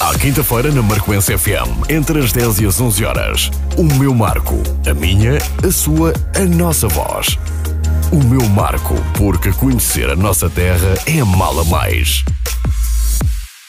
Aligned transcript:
À 0.00 0.18
quinta-feira 0.18 0.72
na 0.72 0.80
Marcoense 0.80 1.36
FM, 1.36 1.90
entre 1.90 2.20
as 2.20 2.32
10 2.32 2.60
e 2.60 2.66
as 2.66 2.80
11 2.80 3.04
horas. 3.04 3.50
O 3.76 3.84
meu 3.84 4.14
Marco. 4.14 4.62
A 4.88 4.94
minha, 4.94 5.36
a 5.62 5.70
sua, 5.70 6.14
a 6.34 6.40
nossa 6.40 6.88
voz. 6.88 7.36
O 8.10 8.16
meu 8.16 8.40
Marco, 8.48 8.94
porque 9.18 9.52
conhecer 9.52 10.08
a 10.08 10.16
nossa 10.16 10.48
terra 10.48 10.94
é 11.04 11.22
mala 11.22 11.64
mais. 11.64 12.24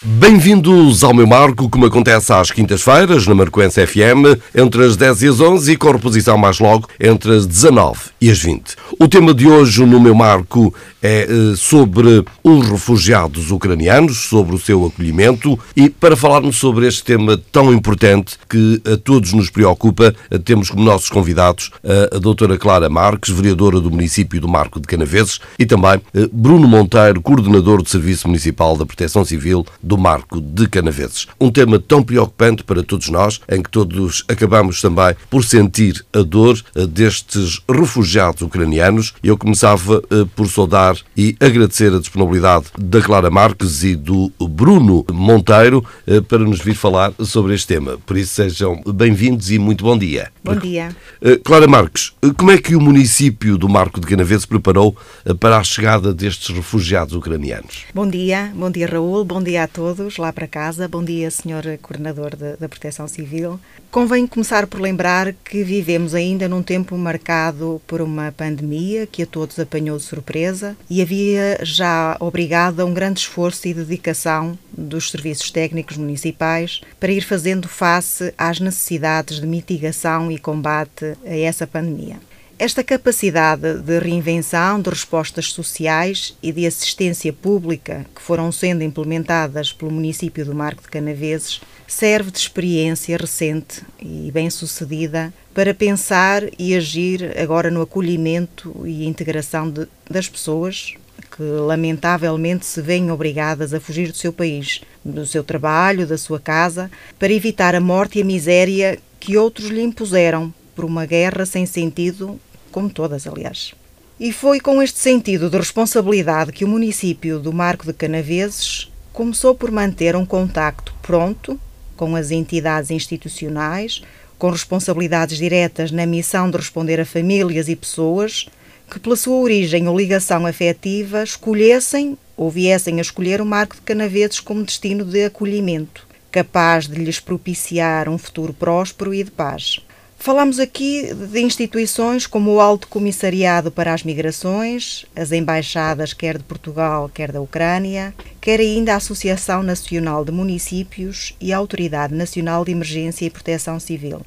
Bem-vindos 0.03 1.03
ao 1.03 1.13
meu 1.13 1.27
marco, 1.27 1.69
como 1.69 1.85
acontece 1.85 2.33
às 2.33 2.49
quintas-feiras, 2.49 3.27
na 3.27 3.35
Marcoense 3.35 3.85
FM, 3.85 4.39
entre 4.55 4.83
as 4.83 4.95
10 4.95 5.21
e 5.21 5.27
as 5.27 5.39
11 5.39 5.73
e 5.73 5.77
com 5.77 5.91
reposição 5.91 6.39
mais 6.39 6.59
logo 6.59 6.87
entre 6.99 7.35
as 7.35 7.45
19 7.45 7.99
e 8.19 8.31
as 8.31 8.39
20. 8.39 8.75
O 8.97 9.07
tema 9.07 9.31
de 9.31 9.47
hoje 9.47 9.85
no 9.85 9.99
meu 9.99 10.15
marco 10.15 10.73
é 11.01 11.23
eh, 11.23 11.55
sobre 11.55 12.23
os 12.43 12.69
refugiados 12.69 13.51
ucranianos, 13.51 14.17
sobre 14.29 14.55
o 14.55 14.59
seu 14.59 14.85
acolhimento 14.85 15.59
e 15.75 15.89
para 15.89 16.15
falarmos 16.15 16.57
sobre 16.57 16.87
este 16.87 17.03
tema 17.03 17.41
tão 17.51 17.73
importante 17.73 18.37
que 18.47 18.81
a 18.85 18.97
todos 18.97 19.33
nos 19.33 19.49
preocupa, 19.49 20.13
eh, 20.29 20.37
temos 20.37 20.69
como 20.69 20.83
nossos 20.83 21.09
convidados 21.09 21.71
a 22.13 22.19
doutora 22.19 22.57
Clara 22.57 22.89
Marques, 22.89 23.33
vereadora 23.33 23.79
do 23.79 23.89
município 23.89 24.39
do 24.39 24.47
Marco 24.47 24.79
de 24.79 24.87
Canaveses 24.87 25.39
e 25.57 25.65
também 25.65 26.01
eh, 26.13 26.29
Bruno 26.31 26.67
Monteiro, 26.67 27.21
coordenador 27.21 27.81
do 27.81 27.89
Serviço 27.89 28.27
Municipal 28.27 28.77
da 28.77 28.85
Proteção 28.85 29.25
Civil 29.25 29.65
do 29.81 29.97
Marco 29.97 30.39
de 30.39 30.67
Canaveses. 30.67 31.27
Um 31.39 31.49
tema 31.49 31.79
tão 31.79 32.03
preocupante 32.03 32.63
para 32.63 32.83
todos 32.83 33.09
nós, 33.09 33.41
em 33.49 33.61
que 33.61 33.69
todos 33.69 34.23
acabamos 34.27 34.81
também 34.81 35.15
por 35.29 35.43
sentir 35.43 36.05
a 36.13 36.21
dor 36.21 36.61
destes 36.89 37.61
refugiados 37.69 38.41
ucranianos. 38.41 39.13
Eu 39.23 39.37
começava 39.37 40.01
por 40.35 40.47
saudar 40.47 40.90
e 41.15 41.35
agradecer 41.39 41.93
a 41.93 41.99
disponibilidade 41.99 42.65
da 42.77 43.01
Clara 43.01 43.29
Marques 43.29 43.83
e 43.83 43.95
do 43.95 44.31
Bruno 44.39 45.05
Monteiro 45.11 45.85
eh, 46.07 46.21
para 46.21 46.39
nos 46.39 46.59
vir 46.59 46.75
falar 46.75 47.13
sobre 47.19 47.53
este 47.53 47.67
tema. 47.67 47.97
Por 48.05 48.17
isso 48.17 48.33
sejam 48.33 48.81
bem-vindos 48.85 49.51
e 49.51 49.59
muito 49.59 49.83
bom 49.83 49.97
dia. 49.97 50.31
Bom 50.43 50.55
dia. 50.55 50.95
Eh, 51.21 51.37
Clara 51.43 51.67
Marques, 51.67 52.13
eh, 52.21 52.31
como 52.37 52.51
é 52.51 52.57
que 52.57 52.75
o 52.75 52.81
município 52.81 53.57
do 53.57 53.69
Marco 53.69 53.99
de 53.99 54.07
Canaveses 54.07 54.45
preparou 54.45 54.95
para 55.39 55.57
a 55.57 55.63
chegada 55.63 56.13
destes 56.13 56.55
refugiados 56.55 57.13
ucranianos? 57.13 57.85
Bom 57.93 58.07
dia, 58.07 58.51
bom 58.55 58.69
dia 58.69 58.87
Raul, 58.87 59.23
bom 59.23 59.41
dia 59.41 59.63
a 59.63 59.67
todos 59.67 60.17
lá 60.17 60.31
para 60.33 60.47
casa, 60.47 60.87
bom 60.87 61.03
dia 61.03 61.29
Senhor 61.31 61.63
Coordenador 61.81 62.31
da 62.35 62.69
Proteção 62.69 63.07
Civil. 63.07 63.59
Convém 63.91 64.25
começar 64.25 64.67
por 64.67 64.79
lembrar 64.79 65.33
que 65.33 65.63
vivemos 65.63 66.15
ainda 66.15 66.47
num 66.47 66.63
tempo 66.63 66.97
marcado 66.97 67.81
por 67.85 68.01
uma 68.01 68.31
pandemia 68.31 69.05
que 69.05 69.23
a 69.23 69.25
todos 69.25 69.59
apanhou 69.59 69.97
de 69.97 70.03
surpresa 70.03 70.77
e 70.89 71.01
havia 71.01 71.59
já 71.63 72.17
obrigado 72.19 72.79
a 72.79 72.85
um 72.85 72.93
grande 72.93 73.21
esforço 73.21 73.67
e 73.67 73.73
dedicação 73.73 74.57
dos 74.71 75.11
serviços 75.11 75.51
técnicos 75.51 75.97
municipais 75.97 76.81
para 76.99 77.11
ir 77.11 77.21
fazendo 77.21 77.67
face 77.67 78.33
às 78.37 78.59
necessidades 78.59 79.39
de 79.39 79.47
mitigação 79.47 80.31
e 80.31 80.37
combate 80.37 81.17
a 81.25 81.35
essa 81.35 81.65
pandemia. 81.65 82.19
Esta 82.63 82.83
capacidade 82.83 83.79
de 83.79 83.97
reinvenção 83.97 84.79
de 84.79 84.91
respostas 84.91 85.51
sociais 85.51 86.37
e 86.43 86.51
de 86.51 86.67
assistência 86.67 87.33
pública 87.33 88.05
que 88.15 88.21
foram 88.21 88.51
sendo 88.51 88.83
implementadas 88.83 89.73
pelo 89.73 89.89
município 89.89 90.45
do 90.45 90.53
Marco 90.53 90.83
de 90.83 90.89
Canaveses 90.89 91.59
serve 91.87 92.29
de 92.29 92.37
experiência 92.37 93.17
recente 93.17 93.81
e 93.99 94.29
bem-sucedida 94.31 95.33
para 95.55 95.73
pensar 95.73 96.43
e 96.59 96.75
agir 96.75 97.35
agora 97.35 97.71
no 97.71 97.81
acolhimento 97.81 98.83
e 98.85 99.07
integração 99.07 99.67
de, 99.67 99.87
das 100.07 100.29
pessoas 100.29 100.93
que 101.35 101.41
lamentavelmente 101.41 102.63
se 102.63 102.79
veem 102.79 103.09
obrigadas 103.09 103.73
a 103.73 103.79
fugir 103.79 104.11
do 104.11 104.17
seu 104.17 104.31
país, 104.31 104.81
do 105.03 105.25
seu 105.25 105.43
trabalho, 105.43 106.05
da 106.05 106.15
sua 106.15 106.39
casa, 106.39 106.91
para 107.17 107.33
evitar 107.33 107.73
a 107.73 107.81
morte 107.81 108.19
e 108.19 108.21
a 108.21 108.25
miséria 108.25 108.99
que 109.19 109.35
outros 109.35 109.71
lhe 109.71 109.81
impuseram 109.81 110.53
por 110.75 110.85
uma 110.85 111.07
guerra 111.07 111.43
sem 111.43 111.65
sentido 111.65 112.39
como 112.71 112.89
todas, 112.89 113.27
aliás. 113.27 113.73
E 114.19 114.31
foi 114.31 114.59
com 114.59 114.81
este 114.81 114.99
sentido 114.99 115.49
de 115.49 115.57
responsabilidade 115.57 116.51
que 116.51 116.63
o 116.63 116.67
município 116.67 117.39
do 117.39 117.51
Marco 117.51 117.85
de 117.85 117.93
Canaveses 117.93 118.91
começou 119.11 119.53
por 119.53 119.71
manter 119.71 120.15
um 120.15 120.25
contacto 120.25 120.93
pronto 121.01 121.59
com 121.97 122.15
as 122.15 122.31
entidades 122.31 122.91
institucionais, 122.91 124.01
com 124.37 124.49
responsabilidades 124.49 125.37
diretas 125.37 125.91
na 125.91 126.05
missão 126.05 126.49
de 126.49 126.57
responder 126.57 126.99
a 126.99 127.05
famílias 127.05 127.67
e 127.67 127.75
pessoas 127.75 128.47
que, 128.89 128.99
pela 128.99 129.15
sua 129.15 129.37
origem 129.37 129.87
ou 129.87 129.97
ligação 129.97 130.45
afetiva, 130.45 131.23
escolhessem 131.23 132.17
ou 132.35 132.49
viessem 132.49 132.97
a 132.97 133.01
escolher 133.01 133.41
o 133.41 133.45
Marco 133.45 133.75
de 133.75 133.81
Canaveses 133.81 134.39
como 134.39 134.63
destino 134.63 135.05
de 135.05 135.25
acolhimento, 135.25 136.07
capaz 136.31 136.87
de 136.87 136.95
lhes 136.95 137.19
propiciar 137.19 138.09
um 138.09 138.17
futuro 138.17 138.53
próspero 138.53 139.13
e 139.13 139.23
de 139.23 139.31
paz. 139.31 139.79
Falamos 140.23 140.59
aqui 140.59 141.11
de 141.15 141.41
instituições 141.41 142.27
como 142.27 142.51
o 142.51 142.61
Alto 142.61 142.87
Comissariado 142.87 143.71
para 143.71 143.91
as 143.91 144.03
Migrações, 144.03 145.03
as 145.15 145.31
embaixadas 145.31 146.13
quer 146.13 146.37
de 146.37 146.43
Portugal, 146.43 147.09
quer 147.11 147.31
da 147.31 147.41
Ucrânia, 147.41 148.13
quer 148.39 148.59
ainda 148.59 148.93
a 148.93 148.97
Associação 148.97 149.63
Nacional 149.63 150.23
de 150.23 150.31
Municípios 150.31 151.35
e 151.41 151.51
a 151.51 151.57
Autoridade 151.57 152.13
Nacional 152.13 152.63
de 152.63 152.71
Emergência 152.71 153.25
e 153.25 153.31
Proteção 153.31 153.79
Civil. 153.79 154.21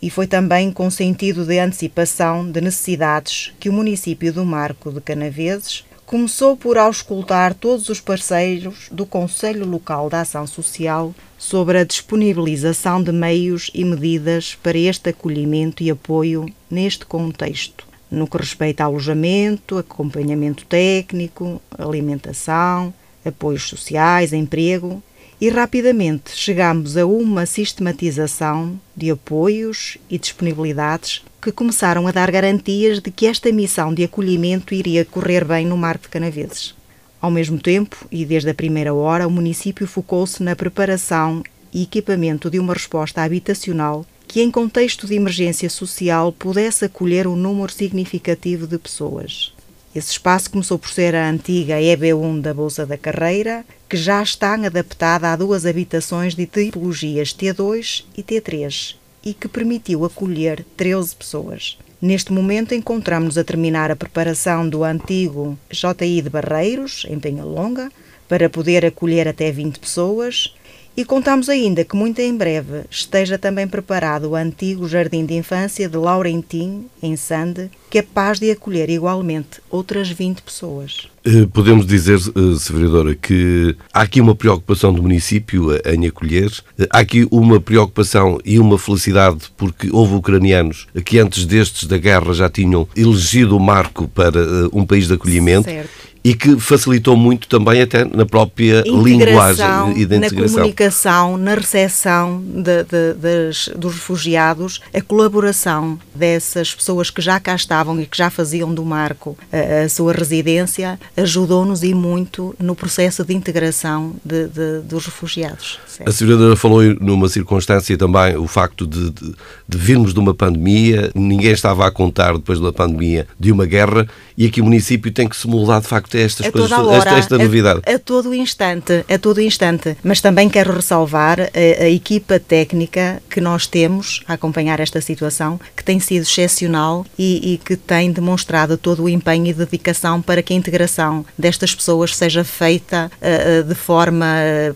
E 0.00 0.08
foi 0.08 0.28
também 0.28 0.70
com 0.70 0.88
sentido 0.88 1.44
de 1.44 1.58
antecipação 1.58 2.48
de 2.48 2.60
necessidades 2.60 3.52
que 3.58 3.68
o 3.68 3.72
município 3.72 4.32
do 4.32 4.44
Marco 4.44 4.92
de 4.92 5.00
Canaveses 5.00 5.84
começou 6.10 6.56
por 6.56 6.76
auscultar 6.76 7.54
todos 7.54 7.88
os 7.88 8.00
parceiros 8.00 8.88
do 8.90 9.06
Conselho 9.06 9.64
Local 9.64 10.10
da 10.10 10.22
Ação 10.22 10.44
Social 10.44 11.14
sobre 11.38 11.78
a 11.78 11.84
disponibilização 11.84 13.00
de 13.00 13.12
meios 13.12 13.70
e 13.72 13.84
medidas 13.84 14.58
para 14.60 14.76
este 14.76 15.10
acolhimento 15.10 15.84
e 15.84 15.88
apoio 15.88 16.46
neste 16.68 17.06
contexto, 17.06 17.86
no 18.10 18.26
que 18.26 18.38
respeita 18.38 18.82
a 18.82 18.86
alojamento, 18.86 19.78
acompanhamento 19.78 20.66
técnico, 20.66 21.62
alimentação, 21.78 22.92
apoios 23.24 23.68
sociais, 23.68 24.32
emprego 24.32 25.00
e 25.40 25.48
rapidamente 25.48 26.32
chegamos 26.34 26.96
a 26.96 27.06
uma 27.06 27.46
sistematização 27.46 28.80
de 28.96 29.12
apoios 29.12 29.96
e 30.10 30.18
disponibilidades 30.18 31.22
que 31.40 31.50
começaram 31.50 32.06
a 32.06 32.12
dar 32.12 32.30
garantias 32.30 33.00
de 33.00 33.10
que 33.10 33.26
esta 33.26 33.50
missão 33.50 33.94
de 33.94 34.04
acolhimento 34.04 34.74
iria 34.74 35.04
correr 35.04 35.44
bem 35.44 35.66
no 35.66 35.76
Mar 35.76 35.96
de 35.96 36.08
Canaveses. 36.08 36.74
Ao 37.20 37.30
mesmo 37.30 37.58
tempo, 37.58 38.06
e 38.10 38.24
desde 38.24 38.50
a 38.50 38.54
primeira 38.54 38.92
hora, 38.92 39.26
o 39.26 39.30
município 39.30 39.86
focou-se 39.86 40.42
na 40.42 40.54
preparação 40.54 41.42
e 41.72 41.84
equipamento 41.84 42.50
de 42.50 42.58
uma 42.58 42.74
resposta 42.74 43.22
habitacional 43.22 44.04
que, 44.28 44.42
em 44.42 44.50
contexto 44.50 45.06
de 45.06 45.14
emergência 45.14 45.70
social, 45.70 46.30
pudesse 46.32 46.84
acolher 46.84 47.26
um 47.26 47.36
número 47.36 47.72
significativo 47.72 48.66
de 48.66 48.78
pessoas. 48.78 49.54
Esse 49.94 50.12
espaço 50.12 50.50
começou 50.50 50.78
por 50.78 50.90
ser 50.90 51.14
a 51.16 51.28
antiga 51.28 51.80
EB1 51.80 52.40
da 52.40 52.54
Bolsa 52.54 52.86
da 52.86 52.96
Carreira, 52.96 53.64
que 53.88 53.96
já 53.96 54.22
está 54.22 54.54
adaptada 54.54 55.32
a 55.32 55.36
duas 55.36 55.66
habitações 55.66 56.34
de 56.34 56.46
tipologias 56.46 57.34
T2 57.34 58.04
e 58.16 58.22
T3 58.22 58.99
e 59.24 59.34
que 59.34 59.48
permitiu 59.48 60.04
acolher 60.04 60.64
13 60.76 61.16
pessoas. 61.16 61.78
Neste 62.00 62.32
momento 62.32 62.74
encontramos-nos 62.74 63.36
a 63.36 63.44
terminar 63.44 63.90
a 63.90 63.96
preparação 63.96 64.68
do 64.68 64.82
antigo 64.82 65.58
JI 65.70 66.22
de 66.22 66.30
Barreiros, 66.30 67.04
em 67.08 67.18
Penhalonga, 67.18 67.90
para 68.26 68.48
poder 68.48 68.86
acolher 68.86 69.28
até 69.28 69.50
20 69.50 69.78
pessoas 69.78 70.54
e 70.96 71.04
contamos 71.04 71.48
ainda 71.48 71.84
que 71.84 71.96
muito 71.96 72.20
em 72.20 72.36
breve 72.36 72.82
esteja 72.90 73.38
também 73.38 73.66
preparado 73.66 74.30
o 74.30 74.36
antigo 74.36 74.88
Jardim 74.88 75.24
de 75.24 75.34
Infância 75.34 75.88
de 75.88 75.96
Laurentim, 75.96 76.86
em 77.02 77.16
Sande, 77.16 77.70
capaz 77.90 78.38
de 78.38 78.50
acolher 78.50 78.90
igualmente 78.90 79.60
outras 79.70 80.10
20 80.10 80.42
pessoas. 80.42 81.08
Eh, 81.24 81.46
podemos 81.52 81.86
dizer, 81.86 82.16
eh, 82.16 82.54
Sra. 82.56 82.76
Vereadora, 82.76 83.14
que 83.14 83.76
há 83.92 84.02
aqui 84.02 84.20
uma 84.20 84.34
preocupação 84.34 84.92
do 84.92 85.02
município 85.02 85.70
em 85.86 86.06
acolher, 86.06 86.50
eh, 86.78 86.86
há 86.90 87.00
aqui 87.00 87.26
uma 87.30 87.60
preocupação 87.60 88.38
e 88.44 88.58
uma 88.58 88.78
felicidade 88.78 89.50
porque 89.56 89.90
houve 89.92 90.14
ucranianos 90.14 90.86
que 91.04 91.18
antes 91.18 91.44
destes 91.44 91.86
da 91.86 91.98
guerra 91.98 92.32
já 92.32 92.48
tinham 92.48 92.88
elegido 92.96 93.56
o 93.56 93.60
marco 93.60 94.08
para 94.08 94.40
um 94.72 94.84
país 94.86 95.08
de 95.08 95.14
acolhimento. 95.14 95.64
Certo 95.64 96.09
e 96.22 96.34
que 96.34 96.58
facilitou 96.60 97.16
muito 97.16 97.48
também 97.48 97.80
até 97.80 98.04
na 98.04 98.26
própria 98.26 98.82
linguagem 98.82 99.66
e 99.96 100.06
da 100.06 100.16
integração. 100.16 100.40
Na 100.40 100.48
comunicação, 100.48 101.36
na 101.36 101.54
recepção 101.54 102.42
de, 102.42 102.84
de, 102.84 103.14
de, 103.14 103.78
dos 103.78 103.94
refugiados, 103.94 104.80
a 104.92 105.00
colaboração 105.00 105.98
dessas 106.14 106.74
pessoas 106.74 107.10
que 107.10 107.22
já 107.22 107.40
cá 107.40 107.54
estavam 107.54 108.00
e 108.00 108.06
que 108.06 108.16
já 108.16 108.28
faziam 108.28 108.72
do 108.72 108.84
Marco 108.84 109.36
a, 109.52 109.84
a 109.84 109.88
sua 109.88 110.12
residência 110.12 111.00
ajudou-nos 111.16 111.82
e 111.82 111.94
muito 111.94 112.54
no 112.58 112.74
processo 112.74 113.24
de 113.24 113.34
integração 113.34 114.14
de, 114.24 114.48
dos 114.84 115.06
refugiados. 115.06 115.78
Certo? 115.86 116.08
A 116.08 116.12
senhora 116.12 116.56
falou 116.56 116.82
numa 117.00 117.28
circunstância 117.28 117.96
também 117.96 118.36
o 118.36 118.46
facto 118.46 118.86
de, 118.86 119.10
de 119.10 119.78
virmos 119.78 120.12
de 120.12 120.20
uma 120.20 120.34
pandemia, 120.34 121.10
ninguém 121.14 121.52
estava 121.52 121.86
a 121.86 121.90
contar 121.90 122.34
depois 122.34 122.60
da 122.60 122.72
pandemia 122.72 123.26
de 123.38 123.50
uma 123.50 123.64
guerra 123.64 124.06
e 124.36 124.46
aqui 124.46 124.60
o 124.60 124.64
município 124.64 125.10
tem 125.12 125.28
que 125.28 125.36
se 125.36 125.46
moldar 125.46 125.80
de 125.80 125.86
facto 125.86 126.09
facto 126.10 126.16
estas 126.16 126.46
a 126.46 126.52
coisas, 126.52 126.70
toda 126.70 126.82
a 126.82 126.84
hora, 126.84 126.98
esta, 126.98 127.18
esta 127.18 127.38
novidade. 127.38 127.80
A, 127.86 127.94
a 127.94 127.98
todo 127.98 128.34
instante, 128.34 129.04
a 129.08 129.18
todo 129.18 129.40
instante. 129.40 129.96
Mas 130.02 130.20
também 130.20 130.48
quero 130.48 130.72
ressalvar 130.72 131.40
a, 131.40 131.82
a, 131.82 131.88
equipa 131.88 132.38
técnica 132.38 133.22
que 133.28 133.40
nós 133.40 133.66
temos 133.66 134.22
a 134.26 134.34
acompanhar 134.34 134.80
esta 134.80 135.00
situação, 135.00 135.60
que 135.76 135.84
tem 135.84 136.00
sido 136.00 136.22
excepcional 136.22 137.06
e, 137.18 137.54
e 137.54 137.58
que 137.58 137.76
tem 137.76 138.10
demonstrado 138.10 138.76
todo 138.76 139.04
o 139.04 139.08
empenho 139.08 139.46
e 139.46 139.52
dedicação 139.52 140.20
para 140.20 140.42
que 140.42 140.52
a 140.52 140.56
integração 140.56 141.24
destas 141.38 141.74
pessoas 141.74 142.16
seja 142.16 142.44
feita 142.44 143.10
uh, 143.20 143.64
de 143.64 143.74
forma 143.74 144.26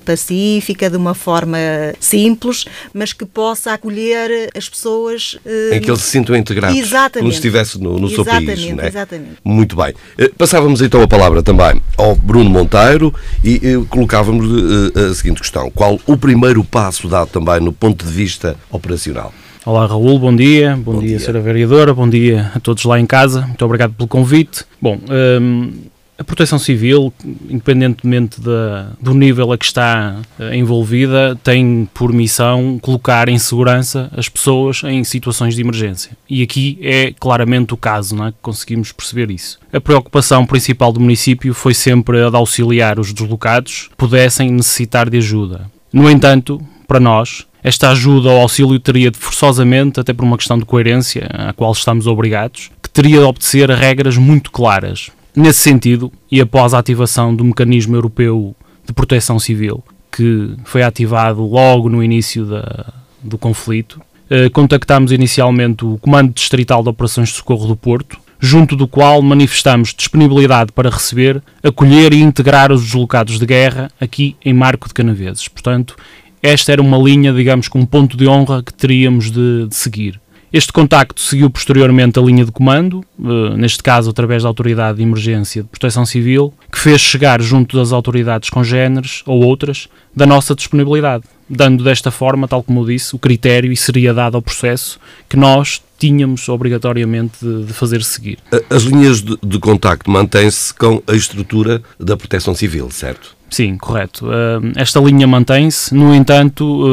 pacífica, 0.04 0.88
de 0.88 0.96
uma 0.96 1.14
forma 1.14 1.58
simples, 1.98 2.64
mas 2.92 3.12
que 3.12 3.24
possa 3.24 3.72
acolher 3.72 4.50
as 4.56 4.68
pessoas. 4.68 5.34
Uh, 5.44 5.74
em 5.74 5.80
que 5.80 5.90
eles 5.90 6.02
se 6.02 6.10
sintam 6.10 6.36
integrados. 6.36 6.78
Exatamente. 6.78 7.18
Como 7.18 7.30
se 7.30 7.38
estivesse 7.38 7.80
no, 7.80 7.98
no 7.98 8.08
seu 8.08 8.24
país. 8.24 8.44
Exatamente, 8.48 8.80
é? 8.80 8.86
exatamente. 8.86 9.36
Muito 9.44 9.76
bem. 9.76 9.94
Passávamos 10.36 10.82
então 10.82 11.02
a 11.02 11.08
palavra 11.08 11.23
também 11.42 11.80
ao 11.96 12.14
Bruno 12.14 12.50
Monteiro 12.50 13.12
e 13.42 13.58
colocávamos 13.88 14.46
a 14.94 15.14
seguinte 15.14 15.40
questão: 15.40 15.70
qual 15.70 15.98
o 16.06 16.16
primeiro 16.16 16.62
passo 16.62 17.08
dado 17.08 17.28
também 17.28 17.60
no 17.60 17.72
ponto 17.72 18.04
de 18.04 18.12
vista 18.12 18.56
operacional? 18.70 19.32
Olá 19.64 19.86
Raul, 19.86 20.18
bom 20.18 20.36
dia, 20.36 20.76
bom, 20.76 20.92
bom 20.92 20.98
dia, 20.98 21.16
dia, 21.16 21.16
Sra. 21.16 21.40
Vereadora, 21.40 21.94
bom 21.94 22.06
dia 22.06 22.52
a 22.54 22.60
todos 22.60 22.84
lá 22.84 23.00
em 23.00 23.06
casa, 23.06 23.46
muito 23.46 23.64
obrigado 23.64 23.94
pelo 23.94 24.06
convite. 24.06 24.64
Bom, 24.80 24.98
hum, 25.40 25.72
a 26.16 26.22
Proteção 26.22 26.58
Civil, 26.58 27.12
independentemente 27.48 28.40
da, 28.40 28.90
do 29.00 29.14
nível 29.14 29.52
a 29.52 29.58
que 29.58 29.64
está 29.64 30.16
uh, 30.38 30.54
envolvida, 30.54 31.36
tem 31.42 31.88
por 31.92 32.12
missão 32.12 32.78
colocar 32.80 33.28
em 33.28 33.38
segurança 33.38 34.10
as 34.16 34.28
pessoas 34.28 34.82
em 34.84 35.02
situações 35.02 35.56
de 35.56 35.60
emergência. 35.60 36.16
E 36.30 36.42
aqui 36.42 36.78
é 36.80 37.12
claramente 37.18 37.74
o 37.74 37.76
caso, 37.76 38.14
não 38.14 38.28
é? 38.28 38.34
conseguimos 38.40 38.92
perceber 38.92 39.30
isso. 39.30 39.58
A 39.72 39.80
preocupação 39.80 40.46
principal 40.46 40.92
do 40.92 41.00
município 41.00 41.52
foi 41.52 41.74
sempre 41.74 42.22
a 42.22 42.30
de 42.30 42.36
auxiliar 42.36 42.98
os 43.00 43.12
deslocados 43.12 43.90
pudessem 43.96 44.52
necessitar 44.52 45.10
de 45.10 45.18
ajuda. 45.18 45.68
No 45.92 46.08
entanto, 46.08 46.60
para 46.86 47.00
nós, 47.00 47.44
esta 47.62 47.90
ajuda 47.90 48.30
ou 48.30 48.40
auxílio 48.40 48.78
teria 48.78 49.10
de 49.10 49.18
forçosamente, 49.18 49.98
até 49.98 50.12
por 50.12 50.24
uma 50.24 50.36
questão 50.36 50.58
de 50.58 50.64
coerência, 50.64 51.26
à 51.32 51.52
qual 51.52 51.72
estamos 51.72 52.06
obrigados, 52.06 52.70
que 52.80 52.90
teria 52.90 53.18
de 53.18 53.24
obedecer 53.24 53.68
regras 53.70 54.16
muito 54.16 54.52
claras 54.52 55.10
Nesse 55.36 55.60
sentido, 55.60 56.12
e 56.30 56.40
após 56.40 56.74
a 56.74 56.78
ativação 56.78 57.34
do 57.34 57.44
mecanismo 57.44 57.96
europeu 57.96 58.54
de 58.86 58.92
proteção 58.92 59.38
civil, 59.38 59.82
que 60.12 60.54
foi 60.64 60.82
ativado 60.82 61.44
logo 61.44 61.88
no 61.88 62.02
início 62.02 62.44
da, 62.44 62.92
do 63.22 63.36
conflito, 63.36 64.00
eh, 64.30 64.48
contactámos 64.48 65.10
inicialmente 65.10 65.84
o 65.84 65.98
Comando 65.98 66.32
Distrital 66.32 66.82
de 66.82 66.88
Operações 66.88 67.30
de 67.30 67.34
Socorro 67.34 67.66
do 67.66 67.74
Porto, 67.74 68.18
junto 68.38 68.76
do 68.76 68.86
qual 68.86 69.20
manifestamos 69.22 69.94
disponibilidade 69.94 70.70
para 70.70 70.90
receber, 70.90 71.42
acolher 71.62 72.12
e 72.12 72.20
integrar 72.20 72.70
os 72.70 72.82
deslocados 72.82 73.38
de 73.38 73.46
guerra 73.46 73.90
aqui 74.00 74.36
em 74.44 74.52
Marco 74.52 74.86
de 74.86 74.94
Canaveses. 74.94 75.48
Portanto, 75.48 75.96
esta 76.42 76.72
era 76.72 76.82
uma 76.82 76.98
linha, 76.98 77.32
digamos, 77.32 77.68
com 77.68 77.80
um 77.80 77.86
ponto 77.86 78.16
de 78.16 78.28
honra 78.28 78.62
que 78.62 78.72
teríamos 78.72 79.30
de, 79.30 79.66
de 79.66 79.74
seguir. 79.74 80.20
Este 80.54 80.72
contacto 80.72 81.20
seguiu 81.20 81.50
posteriormente 81.50 82.16
a 82.16 82.22
linha 82.22 82.44
de 82.44 82.52
comando, 82.52 83.04
eh, 83.18 83.56
neste 83.56 83.82
caso 83.82 84.10
através 84.10 84.44
da 84.44 84.48
Autoridade 84.48 84.98
de 84.98 85.02
Emergência 85.02 85.64
de 85.64 85.68
Proteção 85.68 86.06
Civil, 86.06 86.54
que 86.70 86.78
fez 86.78 87.00
chegar 87.00 87.42
junto 87.42 87.76
das 87.76 87.90
autoridades 87.90 88.50
congêneres 88.50 89.24
ou 89.26 89.42
outras 89.42 89.88
da 90.14 90.24
nossa 90.24 90.54
disponibilidade, 90.54 91.24
dando 91.50 91.82
desta 91.82 92.12
forma, 92.12 92.46
tal 92.46 92.62
como 92.62 92.82
eu 92.82 92.86
disse, 92.86 93.16
o 93.16 93.18
critério 93.18 93.72
e 93.72 93.76
seriedade 93.76 94.36
ao 94.36 94.42
processo 94.42 95.00
que 95.28 95.36
nós 95.36 95.82
tínhamos 95.98 96.48
obrigatoriamente 96.48 97.32
de, 97.42 97.64
de 97.64 97.72
fazer 97.72 98.04
seguir. 98.04 98.38
As 98.70 98.84
linhas 98.84 99.22
de, 99.22 99.36
de 99.42 99.58
contacto 99.58 100.08
mantêm-se 100.08 100.72
com 100.72 101.02
a 101.08 101.14
estrutura 101.14 101.82
da 101.98 102.16
Proteção 102.16 102.54
Civil, 102.54 102.88
certo? 102.92 103.33
Sim, 103.50 103.76
correto. 103.76 104.26
Esta 104.74 104.98
linha 105.00 105.26
mantém-se, 105.26 105.94
no 105.94 106.14
entanto, 106.14 106.84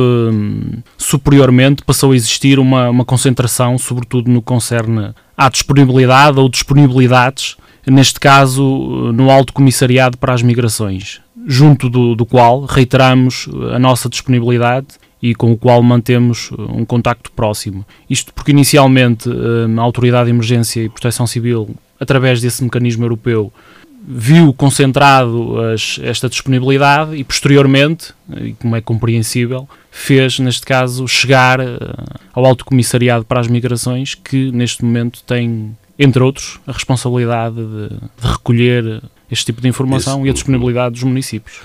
superiormente 0.98 1.84
passou 1.84 2.12
a 2.12 2.16
existir 2.16 2.60
uma, 2.60 2.90
uma 2.90 3.06
concentração, 3.06 3.78
sobretudo 3.78 4.30
no 4.30 4.42
que 4.42 4.46
concerne 4.46 5.12
à 5.36 5.50
disponibilidade 5.50 6.40
ou 6.40 6.48
disponibilidades, 6.48 7.58
neste 7.88 8.20
caso 8.20 9.12
no 9.12 9.32
Alto 9.32 9.54
Comissariado 9.54 10.18
para 10.20 10.34
as 10.34 10.44
Migrações, 10.44 11.20
junto 11.48 11.90
do, 11.90 12.16
do 12.16 12.28
qual 12.28 12.66
reiteramos 12.66 13.50
a 13.74 13.80
nossa 13.80 14.08
disponibilidade 14.08 14.88
e 15.20 15.34
com 15.34 15.52
o 15.52 15.58
qual 15.58 15.82
mantemos 15.82 16.52
um 16.52 16.86
contacto 16.86 17.32
próximo. 17.32 17.86
Isto 18.10 18.34
porque 18.34 18.52
inicialmente 18.52 19.30
a 19.30 19.82
Autoridade 19.82 20.26
de 20.26 20.32
Emergência 20.32 20.84
e 20.84 20.90
Proteção 20.90 21.26
Civil, 21.26 21.76
através 22.00 22.42
desse 22.42 22.64
mecanismo 22.64 23.04
europeu, 23.04 23.52
viu 24.04 24.54
concentrado 24.54 25.60
as, 25.60 26.00
esta 26.02 26.28
disponibilidade 26.28 27.16
e 27.16 27.24
posteriormente, 27.24 28.14
e 28.36 28.54
como 28.54 28.76
é 28.76 28.82
compreensível, 28.82 29.70
fez, 29.92 30.40
neste 30.40 30.66
caso, 30.66 31.08
chegar 31.08 31.60
uh, 31.60 31.66
ao 32.34 32.46
Alto 32.46 32.66
Comissariado 32.66 33.26
para 33.26 33.40
as 33.40 33.48
Migrações, 33.48 34.16
que 34.16 34.52
neste 34.52 34.84
momento 34.84 35.22
tem, 35.24 35.78
entre 36.00 36.24
outros, 36.24 36.60
a 36.66 36.72
responsabilidade 36.72 37.56
de, 37.56 37.90
de 37.90 38.28
recolher 38.28 39.02
este 39.32 39.46
tipo 39.46 39.62
de 39.62 39.68
informação 39.68 40.26
e 40.26 40.30
a 40.30 40.34
disponibilidade 40.34 40.94
dos 40.94 41.04
municípios. 41.04 41.60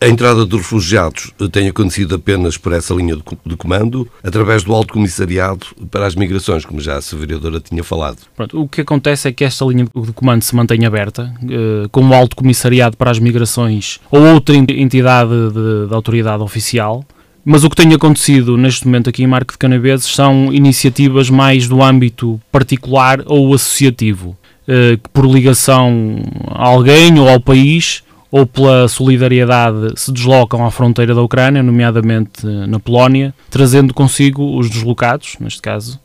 A 0.00 0.08
entrada 0.08 0.44
dos 0.44 0.60
refugiados 0.60 1.32
tem 1.50 1.68
acontecido 1.68 2.16
apenas 2.16 2.56
por 2.56 2.72
essa 2.72 2.92
linha 2.92 3.16
de 3.46 3.56
comando, 3.56 4.08
através 4.22 4.64
do 4.64 4.74
Alto 4.74 4.94
Comissariado 4.94 5.66
para 5.90 6.06
as 6.06 6.14
Migrações, 6.14 6.64
como 6.64 6.80
já 6.80 6.96
a 6.96 7.16
vereadora 7.16 7.60
tinha 7.60 7.84
falado. 7.84 8.18
Pronto, 8.36 8.60
o 8.60 8.68
que 8.68 8.80
acontece 8.80 9.28
é 9.28 9.32
que 9.32 9.44
esta 9.44 9.64
linha 9.64 9.86
de 9.94 10.12
comando 10.12 10.42
se 10.42 10.54
mantém 10.54 10.84
aberta, 10.84 11.32
eh, 11.42 11.88
com 11.90 12.06
o 12.08 12.14
Alto 12.14 12.36
Comissariado 12.36 12.96
para 12.96 13.10
as 13.10 13.18
Migrações 13.18 14.00
ou 14.10 14.20
outra 14.20 14.56
entidade 14.56 15.30
de, 15.30 15.88
de 15.88 15.94
autoridade 15.94 16.42
oficial, 16.42 17.04
mas 17.44 17.64
o 17.64 17.70
que 17.70 17.76
tem 17.76 17.92
acontecido 17.92 18.56
neste 18.56 18.86
momento 18.86 19.10
aqui 19.10 19.22
em 19.24 19.26
Marco 19.26 19.52
de 19.52 19.58
Canaveses 19.58 20.06
são 20.06 20.52
iniciativas 20.52 21.28
mais 21.28 21.66
do 21.66 21.82
âmbito 21.82 22.40
particular 22.52 23.22
ou 23.26 23.52
associativo. 23.52 24.36
Eh, 24.66 24.96
que 24.96 25.10
por 25.12 25.26
ligação 25.26 26.22
a 26.48 26.68
alguém 26.68 27.18
ou 27.18 27.28
ao 27.28 27.40
país 27.40 28.04
ou 28.30 28.46
pela 28.46 28.86
solidariedade 28.86 29.92
se 29.96 30.12
deslocam 30.12 30.64
à 30.64 30.70
fronteira 30.70 31.14
da 31.14 31.20
Ucrânia, 31.20 31.62
nomeadamente 31.62 32.46
eh, 32.46 32.66
na 32.66 32.78
Polónia, 32.78 33.34
trazendo 33.50 33.92
consigo 33.92 34.56
os 34.56 34.70
deslocados, 34.70 35.36
neste 35.40 35.60
caso, 35.60 36.00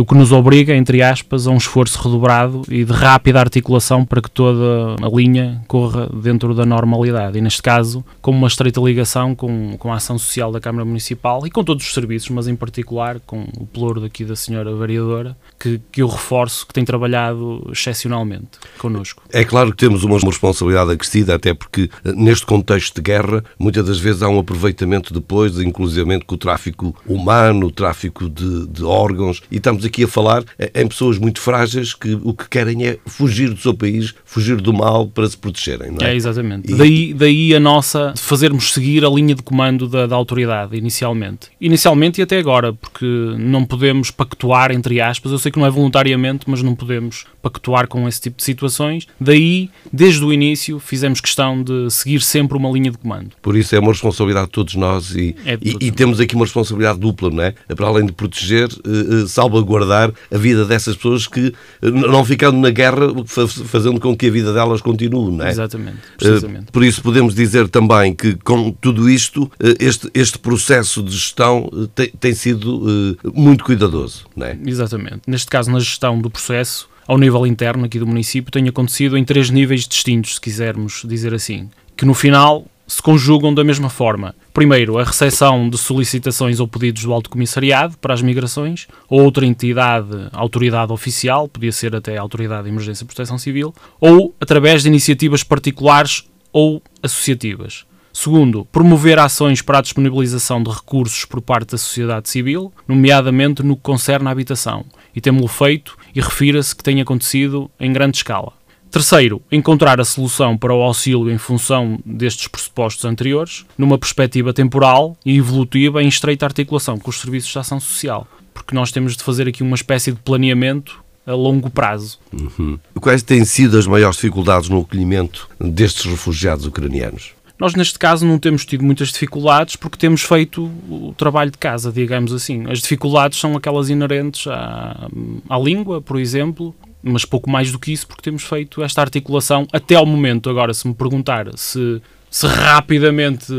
o 0.00 0.04
que 0.04 0.14
nos 0.14 0.32
obriga, 0.32 0.74
entre 0.74 1.02
aspas, 1.02 1.46
a 1.46 1.50
um 1.50 1.56
esforço 1.56 2.00
redobrado 2.00 2.62
e 2.68 2.84
de 2.84 2.92
rápida 2.92 3.40
articulação 3.40 4.04
para 4.04 4.20
que 4.20 4.30
toda 4.30 4.96
a 5.02 5.08
linha 5.08 5.62
corra 5.66 6.08
dentro 6.22 6.54
da 6.54 6.64
normalidade. 6.64 7.38
E 7.38 7.40
neste 7.40 7.62
caso, 7.62 8.04
com 8.20 8.30
uma 8.30 8.46
estreita 8.46 8.80
ligação 8.80 9.34
com, 9.34 9.76
com 9.78 9.92
a 9.92 9.96
ação 9.96 10.18
social 10.18 10.52
da 10.52 10.60
Câmara 10.60 10.84
Municipal 10.84 11.46
e 11.46 11.50
com 11.50 11.64
todos 11.64 11.84
os 11.84 11.92
serviços, 11.92 12.30
mas 12.30 12.46
em 12.48 12.54
particular 12.54 13.20
com 13.20 13.46
o 13.58 13.66
pluro 13.66 14.00
daqui 14.00 14.24
da 14.24 14.36
senhora 14.36 14.74
vereadora, 14.74 15.36
que, 15.58 15.80
que 15.90 16.02
eu 16.02 16.08
reforço 16.08 16.66
que 16.66 16.72
tem 16.72 16.84
trabalhado 16.84 17.68
excepcionalmente 17.72 18.58
connosco. 18.78 19.22
É 19.32 19.44
claro 19.44 19.70
que 19.70 19.76
temos 19.76 20.04
uma 20.04 20.18
responsabilidade 20.18 20.92
acrescida, 20.92 21.34
até 21.34 21.54
porque 21.54 21.90
eh, 22.04 22.12
neste 22.12 22.46
contexto 22.46 22.96
de 22.96 23.02
guerra, 23.02 23.44
muitas 23.58 23.86
das 23.86 23.98
vezes 23.98 24.22
há 24.22 24.28
um 24.28 24.38
aproveitamento 24.38 25.12
depois, 25.14 25.58
inclusivamente 25.58 26.24
com 26.24 26.34
o 26.34 26.38
tráfico 26.38 26.94
humano, 27.06 27.66
o 27.66 27.70
tráfico 27.70 28.28
de, 28.28 28.66
de 28.68 28.84
órgãos, 28.84 29.42
e 29.50 29.60
estamos 29.62 29.84
aqui 29.84 30.04
a 30.04 30.08
falar 30.08 30.44
em 30.74 30.86
pessoas 30.86 31.18
muito 31.18 31.40
frágeis 31.40 31.94
que 31.94 32.18
o 32.22 32.34
que 32.34 32.48
querem 32.48 32.86
é 32.86 32.98
fugir 33.06 33.50
do 33.50 33.60
seu 33.60 33.74
país, 33.74 34.14
fugir 34.24 34.60
do 34.60 34.72
mal 34.72 35.06
para 35.06 35.28
se 35.28 35.36
protegerem. 35.36 35.96
É? 36.00 36.10
é 36.10 36.14
exatamente. 36.14 36.70
E... 36.70 36.76
Daí, 36.76 37.14
daí 37.14 37.54
a 37.54 37.60
nossa 37.60 38.12
de 38.14 38.20
fazermos 38.20 38.72
seguir 38.72 39.04
a 39.04 39.08
linha 39.08 39.34
de 39.34 39.42
comando 39.42 39.88
da, 39.88 40.06
da 40.06 40.16
autoridade, 40.16 40.76
inicialmente. 40.76 41.48
Inicialmente 41.60 42.20
e 42.20 42.22
até 42.22 42.38
agora, 42.38 42.72
porque 42.72 43.06
não 43.38 43.64
podemos 43.64 44.10
pactuar, 44.10 44.72
entre 44.72 45.00
aspas, 45.00 45.32
eu 45.32 45.38
sei 45.38 45.52
que 45.52 45.58
não 45.58 45.66
é 45.66 45.70
voluntariamente, 45.70 46.44
mas 46.48 46.62
não 46.62 46.74
podemos 46.74 47.24
pactuar 47.40 47.88
com 47.88 48.06
esse 48.08 48.20
tipo 48.20 48.36
de 48.36 48.44
situações. 48.44 49.06
Daí, 49.20 49.70
desde 49.92 50.24
o 50.24 50.32
início, 50.32 50.78
fizemos 50.78 51.20
questão 51.20 51.62
de 51.62 51.90
seguir 51.90 52.20
sempre 52.22 52.56
uma 52.56 52.70
linha 52.70 52.90
de 52.90 52.98
comando. 52.98 53.30
Por 53.42 53.56
isso 53.56 53.74
é 53.74 53.78
uma 53.78 53.92
responsabilidade 53.92 54.46
de 54.46 54.52
todos 54.52 54.74
nós 54.74 55.14
e, 55.14 55.36
é 55.44 55.56
todos 55.56 55.74
e, 55.80 55.86
e 55.86 55.90
temos 55.90 56.20
aqui 56.20 56.34
uma 56.34 56.44
responsabilidade 56.44 56.98
dupla, 56.98 57.30
não 57.30 57.42
é? 57.42 57.54
Para 57.74 57.86
além 57.86 58.06
de 58.06 58.12
proteger, 58.12 58.68
uh, 58.68 59.26
salva 59.28 59.51
salvaguardar 59.52 60.12
a 60.30 60.38
vida 60.38 60.64
dessas 60.64 60.96
pessoas 60.96 61.26
que, 61.26 61.52
eh, 61.82 61.90
não 61.90 62.24
ficando 62.24 62.58
na 62.58 62.70
guerra, 62.70 63.08
fazendo 63.26 64.00
com 64.00 64.16
que 64.16 64.26
a 64.26 64.30
vida 64.30 64.52
delas 64.52 64.80
continue, 64.80 65.36
não 65.36 65.44
é? 65.44 65.50
Exatamente, 65.50 65.98
eh, 65.98 66.16
precisamente. 66.16 66.72
Por 66.72 66.82
isso 66.82 67.02
podemos 67.02 67.34
dizer 67.34 67.68
também 67.68 68.14
que 68.14 68.34
com 68.36 68.72
tudo 68.72 69.08
isto, 69.08 69.50
eh, 69.60 69.74
este, 69.78 70.10
este 70.14 70.38
processo 70.38 71.02
de 71.02 71.12
gestão 71.12 71.68
tem, 71.94 72.08
tem 72.08 72.34
sido 72.34 73.16
muito 73.34 73.64
cuidadoso, 73.64 74.24
não 74.34 74.46
é? 74.46 74.58
Exatamente. 74.64 75.20
Neste 75.26 75.48
caso, 75.48 75.70
na 75.70 75.78
gestão 75.78 76.20
do 76.20 76.30
processo, 76.30 76.88
ao 77.06 77.18
nível 77.18 77.46
interno 77.46 77.84
aqui 77.84 77.98
do 77.98 78.06
município, 78.06 78.50
tem 78.50 78.68
acontecido 78.68 79.16
em 79.16 79.24
três 79.24 79.50
níveis 79.50 79.86
distintos, 79.86 80.36
se 80.36 80.40
quisermos 80.40 81.02
dizer 81.04 81.34
assim. 81.34 81.68
Que 81.96 82.06
no 82.06 82.14
final 82.14 82.66
se 82.86 83.00
conjugam 83.00 83.54
da 83.54 83.64
mesma 83.64 83.88
forma. 83.88 84.34
Primeiro, 84.52 84.98
a 84.98 85.04
recepção 85.04 85.68
de 85.68 85.78
solicitações 85.78 86.60
ou 86.60 86.68
pedidos 86.68 87.04
do 87.04 87.12
Alto 87.12 87.30
Comissariado 87.30 87.96
para 87.98 88.14
as 88.14 88.22
migrações, 88.22 88.86
ou 89.08 89.22
outra 89.22 89.46
entidade, 89.46 90.28
autoridade 90.32 90.92
oficial, 90.92 91.48
podia 91.48 91.72
ser 91.72 91.94
até 91.96 92.16
a 92.18 92.20
Autoridade 92.20 92.64
de 92.64 92.68
Emergência 92.68 93.04
e 93.04 93.06
Proteção 93.06 93.38
Civil, 93.38 93.74
ou 94.00 94.34
através 94.40 94.82
de 94.82 94.88
iniciativas 94.88 95.42
particulares 95.42 96.24
ou 96.52 96.82
associativas. 97.02 97.86
Segundo, 98.12 98.66
promover 98.66 99.18
ações 99.18 99.62
para 99.62 99.78
a 99.78 99.82
disponibilização 99.82 100.62
de 100.62 100.70
recursos 100.70 101.24
por 101.24 101.40
parte 101.40 101.70
da 101.70 101.78
sociedade 101.78 102.28
civil, 102.28 102.70
nomeadamente 102.86 103.62
no 103.62 103.74
que 103.74 103.82
concerne 103.82 104.28
à 104.28 104.30
habitação. 104.30 104.84
E 105.16 105.20
temos-lo 105.20 105.48
feito 105.48 105.96
e 106.14 106.20
refira-se 106.20 106.76
que 106.76 106.84
tem 106.84 107.00
acontecido 107.00 107.70
em 107.80 107.90
grande 107.90 108.18
escala. 108.18 108.52
Terceiro, 108.92 109.40
encontrar 109.50 109.98
a 110.02 110.04
solução 110.04 110.54
para 110.54 110.74
o 110.74 110.82
auxílio 110.82 111.30
em 111.30 111.38
função 111.38 111.98
destes 112.04 112.46
pressupostos 112.46 113.06
anteriores, 113.06 113.64
numa 113.78 113.96
perspectiva 113.96 114.52
temporal 114.52 115.16
e 115.24 115.38
evolutiva 115.38 116.02
em 116.02 116.08
estreita 116.08 116.44
articulação 116.44 116.98
com 116.98 117.08
os 117.08 117.18
serviços 117.18 117.50
de 117.50 117.58
ação 117.58 117.80
social, 117.80 118.28
porque 118.52 118.74
nós 118.74 118.92
temos 118.92 119.16
de 119.16 119.24
fazer 119.24 119.48
aqui 119.48 119.62
uma 119.62 119.76
espécie 119.76 120.12
de 120.12 120.18
planeamento 120.18 121.02
a 121.26 121.32
longo 121.32 121.70
prazo. 121.70 122.18
Uhum. 122.34 122.78
Quais 123.00 123.22
têm 123.22 123.46
sido 123.46 123.78
as 123.78 123.86
maiores 123.86 124.16
dificuldades 124.16 124.68
no 124.68 124.80
acolhimento 124.80 125.48
destes 125.58 126.04
refugiados 126.04 126.66
ucranianos? 126.66 127.32
Nós, 127.58 127.74
neste 127.74 127.98
caso, 127.98 128.26
não 128.26 128.38
temos 128.38 128.66
tido 128.66 128.84
muitas 128.84 129.08
dificuldades 129.08 129.74
porque 129.74 129.96
temos 129.96 130.20
feito 130.20 130.64
o 130.90 131.14
trabalho 131.16 131.50
de 131.50 131.56
casa, 131.56 131.90
digamos 131.90 132.30
assim. 132.34 132.64
As 132.68 132.80
dificuldades 132.80 133.38
são 133.38 133.56
aquelas 133.56 133.88
inerentes 133.88 134.46
à, 134.48 135.08
à 135.48 135.58
língua, 135.58 136.02
por 136.02 136.20
exemplo, 136.20 136.74
mas 137.02 137.24
pouco 137.24 137.50
mais 137.50 137.72
do 137.72 137.78
que 137.78 137.92
isso, 137.92 138.06
porque 138.06 138.22
temos 138.22 138.44
feito 138.44 138.82
esta 138.82 139.00
articulação 139.00 139.66
até 139.72 139.94
ao 139.94 140.06
momento. 140.06 140.48
Agora, 140.48 140.72
se 140.72 140.86
me 140.86 140.94
perguntar 140.94 141.46
se, 141.56 142.00
se 142.30 142.46
rapidamente 142.46 143.52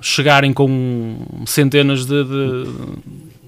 chegarem 0.00 0.52
com 0.52 1.16
centenas 1.46 2.04
de, 2.04 2.24
de, 2.24 2.64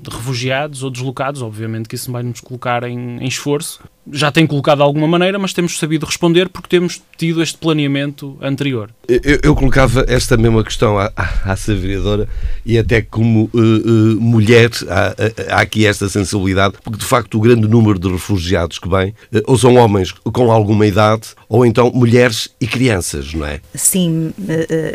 de 0.03 0.11
refugiados 0.11 0.83
ou 0.83 0.91
deslocados, 0.91 1.43
obviamente 1.43 1.89
que 1.89 1.97
isso 1.97 2.13
vai 2.13 2.23
nos 2.23 2.41
colocar 2.41 2.85
em, 2.85 3.19
em 3.19 3.27
esforço, 3.27 3.81
já 4.13 4.31
tem 4.31 4.47
colocado 4.47 4.79
de 4.79 4.83
alguma 4.83 5.07
maneira, 5.07 5.39
mas 5.39 5.53
temos 5.53 5.79
sabido 5.79 6.07
responder 6.07 6.49
porque 6.49 6.69
temos 6.69 7.01
tido 7.17 7.43
este 7.43 7.59
planeamento 7.59 8.37
anterior. 8.41 8.91
Eu, 9.09 9.39
eu 9.43 9.57
colocava 9.57 10.05
esta 10.09 10.37
mesma 10.37 10.63
questão 10.63 10.99
à, 10.99 11.13
à, 11.17 11.53
à 11.53 11.55
vereadora 11.55 12.29
e 12.65 12.79
até 12.79 13.03
como 13.03 13.51
uh, 13.53 13.59
uh, 13.59 14.21
mulher 14.21 14.71
há, 14.89 15.57
há, 15.57 15.61
aqui 15.61 15.87
esta 15.87 16.09
sensibilidade, 16.09 16.75
porque 16.83 16.99
de 16.99 17.05
facto 17.05 17.37
o 17.37 17.41
grande 17.41 17.67
número 17.67 17.99
de 17.99 18.09
refugiados 18.09 18.79
que 18.79 18.89
vêm 18.89 19.11
uh, 19.35 19.43
ou 19.47 19.59
são 19.59 19.75
homens 19.77 20.13
com 20.13 20.51
alguma 20.51 20.87
idade 20.87 21.29
ou 21.49 21.67
então 21.67 21.91
mulheres 21.93 22.49
e 22.61 22.67
crianças, 22.67 23.35
não 23.35 23.45
é? 23.45 23.61
Sim, 23.75 24.33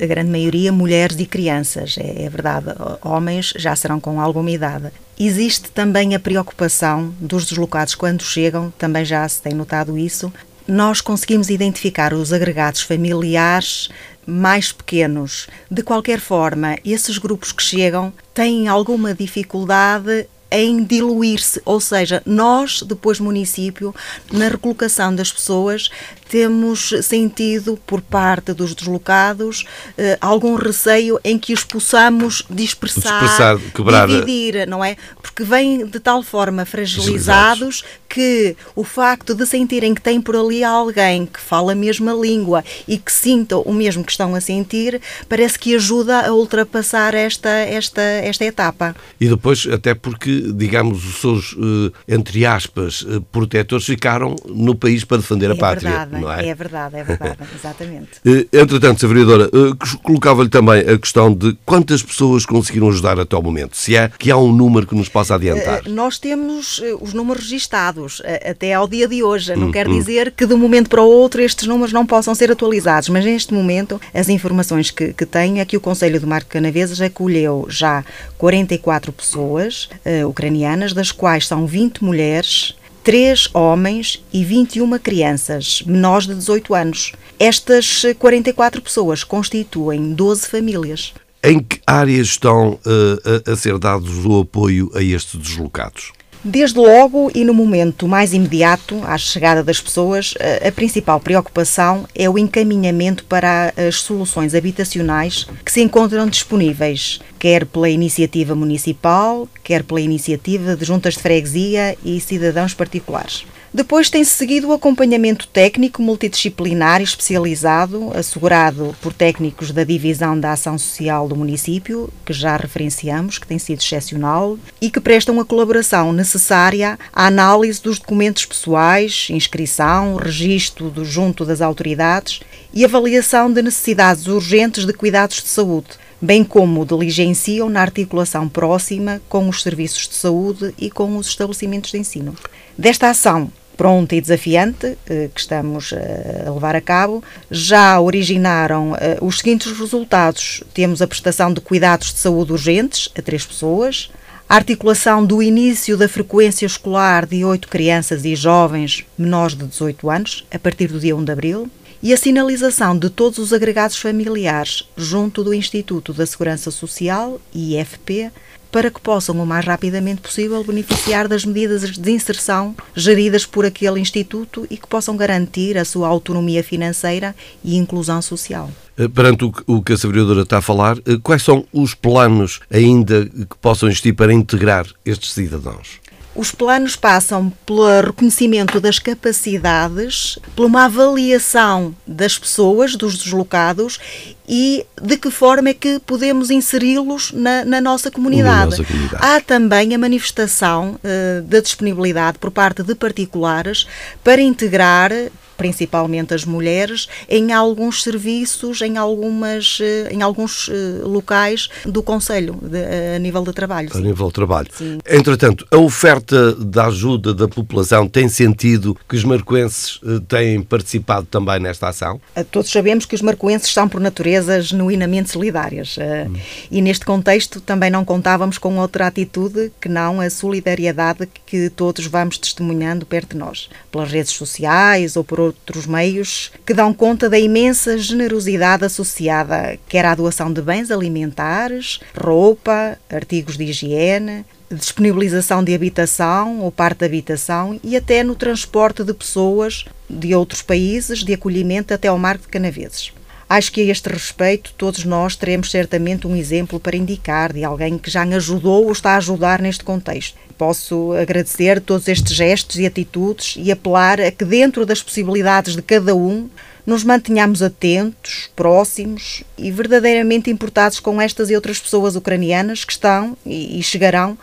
a 0.01 0.05
grande 0.05 0.31
maioria 0.31 0.72
mulheres 0.72 1.17
e 1.19 1.25
crianças, 1.25 1.98
é, 1.98 2.24
é 2.24 2.29
verdade. 2.29 2.67
Homens 3.01 3.53
já 3.57 3.75
serão 3.75 4.00
com 4.00 4.22
alguma 4.22 4.50
idade. 4.50 4.91
Existe 5.17 5.72
também 5.72 6.13
a 6.13 6.19
preocupação 6.19 7.13
dos 7.19 7.45
deslocados 7.45 7.95
quando 7.95 8.22
chegam, 8.22 8.74
também 8.77 9.05
já 9.05 9.27
se 9.29 9.41
tem 9.41 9.53
notado 9.53 9.98
isso. 9.98 10.31
Nós 10.67 11.00
conseguimos 11.00 11.50
identificar 11.50 12.13
os 12.13 12.34
agregados 12.34 12.81
familiares 12.81 13.88
mais 14.25 14.72
pequenos. 14.74 15.48
De 15.72 15.84
qualquer 15.84 16.19
forma, 16.19 16.77
esses 16.84 17.17
grupos 17.17 17.51
que 17.53 17.63
chegam 17.63 18.12
têm 18.34 18.67
alguma 18.67 19.13
dificuldade 19.13 20.27
em 20.51 20.84
diluir-se, 20.84 21.62
ou 21.65 21.79
seja, 21.79 22.22
nós, 22.25 22.81
depois 22.81 23.19
município, 23.19 23.93
na 24.31 24.48
recolocação 24.48 25.13
das 25.13 25.31
pessoas, 25.31 25.89
temos 26.29 26.94
sentido 27.03 27.79
por 27.86 28.01
parte 28.01 28.53
dos 28.53 28.74
deslocados 28.74 29.63
eh, 29.98 30.17
algum 30.20 30.55
receio 30.55 31.20
em 31.24 31.38
que 31.38 31.53
os 31.53 31.63
possamos 31.63 32.44
dispersar, 32.50 33.22
dispersar 33.22 33.60
quebrar. 33.74 34.08
dividir, 34.08 34.67
não 34.67 34.84
é? 34.84 34.98
Porque 35.22 35.44
vêm 35.44 35.86
de 35.86 36.00
tal 36.00 36.24
forma 36.24 36.65
fragilizados 36.65 37.84
que 38.10 38.55
o 38.75 38.84
facto 38.84 39.36
de 39.36 39.46
sentirem 39.46 39.94
que 39.94 40.01
tem 40.01 40.22
por 40.22 40.36
ali 40.36 40.63
alguém 40.63 41.25
que 41.25 41.39
fala 41.39 41.74
a 41.74 41.75
mesma 41.75 42.13
língua 42.13 42.63
e 42.88 42.98
que 42.98 43.12
sinta 43.12 43.58
o 43.58 43.74
mesmo 43.74 44.03
que 44.03 44.12
estão 44.12 44.34
a 44.36 44.41
sentir, 44.41 45.01
parece 45.27 45.60
que 45.60 45.75
ajuda 45.75 46.25
a 46.25 46.34
ultrapassar 46.34 47.13
esta, 47.13 47.50
esta, 47.50 48.01
esta 48.01 48.46
etapa. 48.46 48.96
E 49.20 49.27
depois, 49.27 49.67
até 49.67 49.94
porque, 49.94 50.46
digamos, 50.53 51.03
os 51.05 51.22
seus, 51.22 51.55
eh, 51.58 52.15
entre 52.15 52.46
aspas, 52.46 53.05
eh, 53.08 53.22
protetores 53.32 53.86
ficaram 53.86 54.36
no 54.46 54.75
país 54.75 55.03
para 55.03 55.17
defender 55.17 55.50
é 55.50 55.53
a 55.53 55.58
pátria. 55.58 55.89
Verdade 55.89 56.25
não 56.25 56.34
é? 56.34 56.48
É 56.48 56.55
verdade, 56.55 56.98
é 56.98 57.03
verdade, 57.03 57.38
exatamente. 57.55 58.10
Eh, 58.25 58.48
entretanto, 58.51 58.98
Sra. 58.98 59.08
Vereadora, 59.08 59.46
eh, 59.46 59.98
colocava-lhe 60.03 60.50
também 60.50 60.82
a 60.82 60.98
questão 60.98 61.34
de 61.34 61.55
quantas 61.65 62.01
pessoas 62.01 62.46
conseguiram 62.46 62.89
ajudar 62.89 63.20
até 63.20 63.36
o 63.38 63.41
momento, 63.41 63.77
se 63.77 63.96
é 63.96 64.12
que 64.17 64.32
há 64.32 64.38
um 64.38 64.51
número 64.51 64.88
que 64.88 64.96
nos 64.96 65.08
possa 65.08 65.36
adiantar. 65.36 65.84
Eh, 65.86 65.89
nós 65.89 66.17
temos 66.17 66.82
os 67.00 67.13
números 67.13 67.44
registados 67.44 68.22
até 68.44 68.74
ao 68.74 68.88
dia 68.88 69.08
de 69.08 69.22
hoje, 69.22 69.55
não 69.55 69.67
hum, 69.67 69.72
quer 69.72 69.88
hum. 69.88 69.98
dizer 69.98 70.32
que 70.32 70.46
de 70.46 70.53
um 70.53 70.58
momento 70.58 70.89
para 70.89 71.01
o 71.01 71.08
outro 71.08 71.41
estes 71.41 71.67
números 71.67 71.94
não 71.94 72.05
possam 72.05 72.34
ser 72.34 72.51
atualizados, 72.51 73.10
mas 73.10 73.24
neste 73.24 73.53
momento 73.53 74.01
as 74.13 74.29
informações 74.29 74.89
que, 74.89 75.13
que 75.13 75.25
tenho 75.25 75.60
é 75.60 75.65
que 75.65 75.77
o 75.77 75.82
Conselho 75.82 76.20
do 76.20 76.27
Marco 76.27 76.50
Canavesas 76.50 77.00
acolheu 77.00 77.67
já 77.70 78.03
44 78.38 79.12
pessoas 79.12 79.89
uh, 80.05 80.27
ucranianas, 80.27 80.94
das 80.94 81.12
quais 81.12 81.48
são 81.48 81.67
20 81.67 82.03
mulheres 82.03 82.75
3 83.05 83.50
homens 83.53 84.25
e 84.33 84.43
21 84.43 84.97
crianças 84.97 85.83
menores 85.85 86.25
de 86.25 86.33
18 86.33 86.74
anos. 86.74 87.12
Estas 87.39 88.03
44 88.17 88.81
pessoas 88.81 89.24
constituem 89.24 90.12
12 90.12 90.47
famílias. 90.47 91.13
Em 91.43 91.59
que 91.59 91.79
áreas 91.85 92.25
estão 92.25 92.79
uh, 92.83 93.47
a, 93.47 93.51
a 93.51 93.55
ser 93.55 93.77
dados 93.77 94.25
o 94.25 94.39
apoio 94.39 94.89
a 94.95 95.03
estes 95.03 95.39
deslocados? 95.39 96.13
Desde 96.48 96.78
logo 96.78 97.32
e 97.34 97.44
no 97.44 97.56
momento 97.56 98.08
mais 98.08 98.32
imediato, 98.32 99.02
à 99.04 99.18
chegada 99.18 99.64
das 99.64 99.82
pessoas, 99.82 100.36
a 100.64 100.72
principal 100.72 101.20
preocupação 101.20 102.06
é 102.14 102.30
o 102.30 102.38
encaminhamento 102.38 103.25
para 103.25 103.74
as 103.75 103.96
soluções 103.96 104.54
habitacionais 104.54 105.48
que 105.66 105.72
se 105.72 105.82
encontram 105.82 106.30
disponíveis, 106.30 107.20
quer 107.40 107.66
pela 107.66 107.90
iniciativa 107.90 108.54
municipal, 108.54 109.50
quer 109.64 109.82
pela 109.82 110.00
iniciativa 110.00 110.75
de 110.75 110.86
juntas 110.86 111.16
de 111.16 111.24
freguesia 111.24 111.98
e 112.06 112.22
cidadãos 112.22 112.75
particulares. 112.75 113.44
Depois 113.75 114.10
tem-se 114.10 114.32
seguido 114.32 114.70
o 114.70 114.72
acompanhamento 114.72 115.50
técnico 115.50 116.01
multidisciplinar 116.01 117.01
e 117.01 117.03
especializado, 117.03 118.10
assegurado 118.15 118.96
por 119.01 119.12
técnicos 119.12 119.72
da 119.72 119.84
Divisão 119.84 120.39
da 120.39 120.53
Ação 120.53 120.77
Social 120.77 121.27
do 121.27 121.36
município, 121.36 122.10
que 122.25 122.32
já 122.32 122.55
referenciamos, 122.55 123.38
que 123.38 123.46
tem 123.46 123.60
sido 123.60 123.82
excepcional, 123.82 124.58
e 124.79 124.89
que 124.89 125.01
prestam 125.01 125.41
a 125.41 125.46
colaboração 125.46 126.13
necessária 126.13 126.98
à 127.12 127.25
análise 127.27 127.82
dos 127.82 128.00
documentos 128.00 128.46
pessoais, 128.46 129.27
inscrição, 129.29 130.15
registro 130.15 130.89
do 130.89 131.03
junto 131.03 131.44
das 131.44 131.60
autoridades 131.60 132.39
e 132.74 132.86
avaliação 132.86 133.51
de 133.51 133.62
necessidades 133.62 134.27
urgentes 134.27 134.86
de 134.86 134.94
cuidados 134.94 135.44
de 135.44 135.50
saúde, 135.50 135.89
bem 136.22 136.46
como 136.46 136.86
diligenciam 136.86 137.70
na 137.70 137.82
articulação 137.82 138.48
próxima 138.48 139.22
com 139.27 139.50
os 139.50 139.62
serviços 139.62 140.08
de 140.08 140.15
saúde 140.15 140.74
e 140.79 140.89
com 140.89 141.17
os 141.17 141.27
estabelecimentos 141.27 141.91
de 141.91 141.98
ensino. 141.98 142.34
Desta 142.77 143.10
ação 143.10 143.51
pronta 143.75 144.15
e 144.15 144.22
desafiante 144.22 144.98
eh, 145.08 145.29
que 145.34 145.39
estamos 145.39 145.94
eh, 145.94 146.44
a 146.46 146.51
levar 146.51 146.75
a 146.75 146.82
cabo, 146.82 147.24
já 147.50 148.00
originaram 148.00 148.96
eh, 149.00 149.17
os 149.22 149.39
seguintes 149.39 149.77
resultados. 149.77 150.63
Temos 150.74 151.01
a 151.01 151.08
prestação 151.08 151.53
de 151.53 151.62
cuidados 151.62 152.13
de 152.13 152.20
saúde 152.20 152.51
urgentes 152.51 153.10
a 153.17 153.22
três 153.22 153.46
pessoas, 153.46 154.10
a 154.48 154.55
articulação 154.55 155.25
do 155.25 155.41
início 155.41 155.98
da 155.98 156.08
frequência 156.08 156.65
escolar 156.65 157.25
de 157.25 157.44
oito 157.44 157.67
crianças 157.67 158.25
e 158.25 158.36
jovens 158.36 159.05
menores 159.17 159.55
de 159.55 159.65
18 159.65 160.10
anos, 160.10 160.46
a 160.53 160.60
partir 160.60 160.88
do 160.88 161.00
dia 161.00 161.15
1 161.15 161.24
de 161.24 161.32
abril, 161.32 161.70
e 162.05 162.13
a 162.13 162.17
sinalização 162.17 162.95
de 162.95 163.09
todos 163.09 163.39
os 163.39 163.51
agregados 163.51 163.97
familiares 163.97 164.88
junto 164.95 165.43
do 165.43 165.55
Instituto 165.55 166.13
da 166.13 166.24
Segurança 166.24 166.69
Social, 166.69 167.41
IFP, 167.51 168.31
para 168.71 168.91
que 168.91 169.01
possam, 169.01 169.41
o 169.41 169.45
mais 169.45 169.65
rapidamente 169.65 170.21
possível, 170.21 170.63
beneficiar 170.63 171.27
das 171.27 171.43
medidas 171.43 171.97
de 171.97 172.12
inserção 172.12 172.75
geridas 172.95 173.43
por 173.43 173.65
aquele 173.65 174.00
instituto 174.00 174.67
e 174.69 174.77
que 174.77 174.85
possam 174.85 175.17
garantir 175.17 175.79
a 175.79 175.85
sua 175.85 176.07
autonomia 176.07 176.63
financeira 176.63 177.35
e 177.63 177.75
inclusão 177.75 178.21
social. 178.21 178.69
Eh, 178.97 179.07
perante 179.07 179.51
o 179.65 179.81
que 179.81 179.93
a 179.93 179.95
Vereadora 179.95 180.43
está 180.43 180.59
a 180.59 180.62
falar, 180.62 180.97
eh, 181.00 181.17
quais 181.24 181.41
são 181.41 181.65
os 181.74 181.95
planos 181.95 182.59
ainda 182.69 183.25
que 183.25 183.57
possam 183.59 183.89
existir 183.89 184.13
para 184.13 184.31
integrar 184.31 184.85
estes 185.03 185.31
cidadãos? 185.31 186.00
Os 186.36 186.51
planos 186.51 186.98
passam 186.98 187.51
pelo 187.65 188.01
reconhecimento 188.01 188.82
das 188.82 189.00
capacidades, 189.00 190.38
por 190.54 190.65
uma 190.65 190.84
avaliação 190.84 191.96
das 192.06 192.38
pessoas, 192.38 192.98
dos 192.98 193.18
deslocados 193.18 194.00
e 194.48 194.86
de 195.01 195.15
que 195.18 195.32
forma 195.32 195.70
é 195.70 195.74
que 195.74 195.98
podemos 196.00 196.51
inseri-los 196.51 197.32
na, 197.32 197.63
na, 197.63 197.80
nossa 197.80 198.12
comunidade. 198.12 198.80
Na 198.80 198.86
comunidade. 198.86 199.25
Há 199.25 199.39
também 199.39 199.96
a 199.96 199.98
manifestação 199.98 200.96
uh, 200.96 201.42
da 201.44 201.62
disponibilidade 201.62 202.38
por 202.38 202.51
parte 202.51 202.84
de 202.84 202.94
particulares 202.94 203.88
para 204.22 204.42
integrar 204.42 205.12
principalmente 205.57 206.33
as 206.33 206.45
mulheres, 206.45 207.07
em 207.29 207.51
alguns 207.51 208.03
serviços, 208.03 208.81
em, 208.81 208.97
algumas, 208.97 209.79
eh, 209.81 210.09
em 210.12 210.21
alguns 210.21 210.69
eh, 210.69 211.01
locais 211.03 211.69
do 211.85 212.03
Conselho, 212.03 212.57
de, 212.62 213.15
a 213.15 213.19
nível 213.19 213.43
de 213.43 213.53
trabalho. 213.53 213.89
A 213.91 213.97
sim. 213.97 214.03
nível 214.03 214.27
de 214.27 214.33
trabalho. 214.33 214.67
Sim. 214.71 215.00
Entretanto, 215.07 215.65
a 215.71 215.77
oferta 215.77 216.53
da 216.55 216.88
ajuda 216.88 217.33
da 217.33 217.47
população 217.47 218.07
tem 218.07 218.27
sentido 218.27 218.97
que 219.07 219.15
os 219.15 219.24
marcoenses 219.24 220.00
eh, 220.03 220.21
têm 220.27 220.62
participado 220.62 221.27
também 221.29 221.59
nesta 221.59 221.89
ação? 221.89 222.19
Todos 222.51 222.71
sabemos 222.71 223.05
que 223.05 223.15
os 223.15 223.21
marcoenses 223.21 223.71
são, 223.71 223.88
por 223.88 224.00
natureza, 224.01 224.62
genuinamente 224.62 225.31
solidárias. 225.31 225.97
Hum. 225.97 226.33
E 226.69 226.81
neste 226.81 227.05
contexto 227.05 227.62
também 227.62 227.89
não 227.89 228.03
contávamos 228.03 228.57
com 228.57 228.77
outra 228.77 229.07
atitude 229.07 229.71
que 229.79 229.89
não 229.89 230.19
a 230.21 230.29
solidariedade 230.29 231.27
que 231.45 231.69
todos 231.69 232.05
vamos 232.05 232.38
testemunhando 232.38 233.05
perto 233.05 233.31
de 233.31 233.38
nós, 233.38 233.69
pelas 233.91 234.12
redes 234.12 234.33
sociais 234.33 235.15
ou 235.15 235.24
por 235.24 235.39
outros 235.46 235.86
meios, 235.86 236.52
que 236.66 236.74
dão 236.74 236.94
conta 236.94 237.30
da 237.30 237.40
imensa 237.40 237.98
generosidade 237.98 238.86
associada 238.86 239.78
quer 239.88 240.06
à 240.06 240.14
doação 240.14 240.52
de 240.52 240.62
bens 240.62 240.92
alimentares, 240.92 242.00
roupa, 242.18 242.98
artigos 243.10 243.58
de 243.58 243.64
higiene, 243.66 244.46
disponibilização 244.72 245.64
de 245.64 245.74
habitação 245.74 246.60
ou 246.62 246.72
parte 246.72 247.00
de 247.00 247.06
habitação 247.06 247.80
e 247.84 247.96
até 247.96 248.24
no 248.24 248.36
transporte 248.36 249.04
de 249.04 249.14
pessoas 249.14 249.86
de 250.10 250.34
outros 250.36 250.62
países 250.62 251.24
de 251.24 251.34
acolhimento 251.34 251.94
até 251.94 252.08
ao 252.08 252.18
Marco 252.18 252.44
de 252.44 252.50
Canaveses. 252.50 253.12
Acho 253.48 253.72
que 253.72 253.82
a 253.82 253.92
este 253.92 254.10
respeito 254.10 254.74
todos 254.75 255.04
nós 255.04 255.36
teremos 255.36 255.70
certamente 255.70 256.25
um 256.25 256.36
exemplo 256.36 256.80
para 256.80 256.98
indicar 256.98 257.54
de 257.54 257.64
alguém 257.64 257.98
que 257.98 258.10
já 258.10 258.24
ajudou 258.24 258.86
ou 258.86 258.92
está 258.92 259.12
a 259.12 259.18
ajudar 259.18 259.62
neste 259.62 259.84
contexto. 259.84 260.36
Posso 260.58 261.14
agradecer 261.14 261.80
todos 261.80 262.08
estes 262.08 262.36
gestos 262.36 262.80
e 262.80 262.88
atitudes 262.88 263.56
e 263.58 263.72
apelar 263.72 264.20
a 264.20 264.32
que 264.32 264.44
dentro 264.44 264.84
das 264.84 265.04
possibilidades 265.04 265.75
de 265.75 265.82
cada 265.84 266.16
um 266.16 266.50
nos 266.88 267.04
mantenhamos 267.04 267.62
atentos, 267.62 268.50
próximos 268.56 269.44
e 269.58 269.72
verdadeiramente 269.72 270.50
importados 270.50 271.00
com 271.00 271.22
estas 271.22 271.50
e 271.52 271.56
outras 271.56 271.80
pessoas 271.80 272.16
ucranianas 272.16 272.84
que 272.84 272.94
estão 272.94 273.38
e, 273.46 273.82
chegarão 273.84 274.38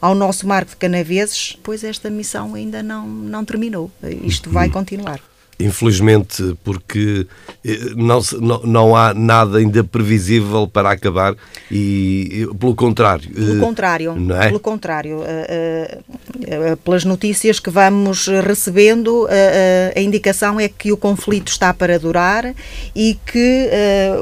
ao 0.00 0.14
nosso 0.14 0.46
marco 0.46 0.72
de 0.72 0.76
canaveses, 0.76 1.56
pois 1.62 1.84
esta 1.84 2.10
missão 2.10 2.54
ainda 2.54 2.82
não, 2.82 3.06
não 3.06 3.44
terminou. 3.44 3.90
Isto 4.24 4.50
vai 4.50 4.68
continuar 4.70 5.20
infelizmente, 5.62 6.56
porque 6.64 7.26
eh, 7.64 7.78
não, 7.96 8.20
não, 8.40 8.58
não 8.62 8.96
há 8.96 9.14
nada 9.14 9.58
ainda 9.58 9.84
previsível 9.84 10.66
para 10.66 10.90
acabar 10.90 11.34
e, 11.70 12.46
pelo 12.58 12.74
contrário. 12.74 13.30
Pelo 13.30 13.56
eh, 13.56 13.60
contrário, 13.60 14.14
não 14.14 14.40
é? 14.40 14.48
pelo 14.48 14.60
contrário, 14.60 15.20
uh, 15.20 16.76
pelas 16.84 17.04
notícias 17.04 17.60
que 17.60 17.70
vamos 17.70 18.26
recebendo, 18.26 19.28
a 19.94 20.00
indicação 20.00 20.58
é 20.58 20.68
que 20.68 20.92
o 20.92 20.96
conflito 20.96 21.48
está 21.48 21.72
para 21.72 21.98
durar 21.98 22.54
e 22.94 23.18
que 23.26 23.70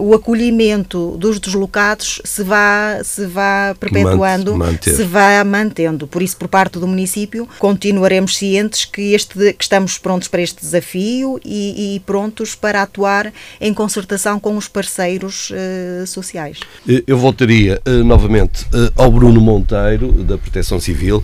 o 0.00 0.14
acolhimento 0.14 1.16
dos 1.18 1.38
deslocados 1.38 2.20
se 2.24 2.42
vá, 2.42 3.00
se 3.02 3.26
vá 3.26 3.74
perpetuando, 3.78 4.56
Manter. 4.56 4.94
se 4.94 5.02
vá 5.04 5.42
mantendo. 5.44 6.06
Por 6.06 6.22
isso, 6.22 6.36
por 6.36 6.48
parte 6.48 6.78
do 6.78 6.86
município, 6.86 7.48
continuaremos 7.58 8.36
cientes 8.36 8.84
que, 8.84 9.14
este, 9.14 9.52
que 9.52 9.62
estamos 9.62 9.98
prontos 9.98 10.28
para 10.28 10.42
este 10.42 10.60
desafio 10.60 11.29
e, 11.44 11.96
e, 11.96 12.00
prontos 12.00 12.54
para 12.54 12.82
atuar 12.82 13.32
em 13.60 13.72
concertação 13.74 14.40
com 14.40 14.56
os 14.56 14.66
parceiros 14.66 15.50
uh, 15.50 16.06
sociais. 16.06 16.60
Eu 17.06 17.18
voltaria 17.18 17.80
uh, 17.86 18.04
novamente 18.04 18.64
uh, 18.64 18.92
ao 18.96 19.10
Bruno 19.10 19.40
Monteiro, 19.40 20.12
da 20.24 20.38
Proteção 20.38 20.80
Civil, 20.80 21.22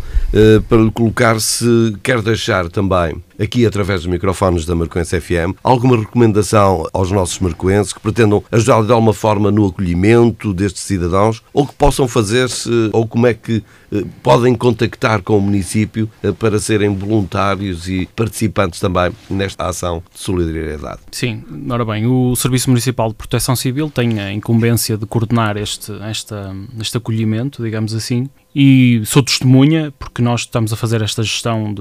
para 0.69 0.79
lhe 0.79 0.91
colocar 0.91 1.41
se 1.41 1.97
quer 2.03 2.21
deixar 2.21 2.69
também 2.69 3.23
aqui 3.39 3.67
através 3.67 4.03
dos 4.03 4.11
microfones 4.11 4.65
da 4.65 4.75
Marcoense 4.75 5.21
FM, 5.21 5.57
alguma 5.63 5.97
recomendação 5.97 6.87
aos 6.93 7.11
nossos 7.11 7.39
marcoenses 7.39 7.93
que 7.93 8.01
pretendam 8.01 8.43
ajudar 8.51 8.83
de 8.83 8.93
alguma 8.93 9.13
forma 9.13 9.51
no 9.51 9.67
acolhimento 9.67 10.53
destes 10.53 10.83
cidadãos 10.83 11.43
ou 11.53 11.67
que 11.67 11.75
possam 11.75 12.09
fazer-se, 12.09 12.71
ou 12.93 13.07
como 13.07 13.27
é 13.27 13.35
que 13.35 13.63
eh, 13.93 14.05
podem 14.23 14.55
contactar 14.55 15.23
com 15.23 15.39
o 15.39 15.41
município 15.41 16.09
eh, 16.23 16.33
para 16.33 16.59
serem 16.59 16.95
voluntários 16.95 17.89
e 17.89 18.09
participantes 18.15 18.81
também 18.81 19.13
nesta 19.31 19.69
ação 19.69 20.03
de 20.13 20.21
solidariedade. 20.21 21.01
Sim, 21.13 21.45
ora 21.71 21.85
bem, 21.85 22.07
o 22.07 22.35
Serviço 22.37 22.71
Municipal 22.71 23.09
de 23.09 23.15
Proteção 23.15 23.55
Civil 23.55 23.91
tem 23.91 24.21
a 24.21 24.33
incumbência 24.33 24.97
de 24.97 25.07
coordenar 25.07 25.57
este, 25.57 25.93
esta, 26.03 26.55
este 26.81 26.97
acolhimento, 26.97 27.63
digamos 27.63 27.95
assim, 27.95 28.29
e 28.59 29.03
sou 29.05 29.23
testemunha, 29.23 29.93
porque 29.99 30.23
nós 30.23 30.41
estamos 30.41 30.73
a 30.73 30.77
fazer 30.77 31.03
esta 31.03 31.23
gestão 31.23 31.75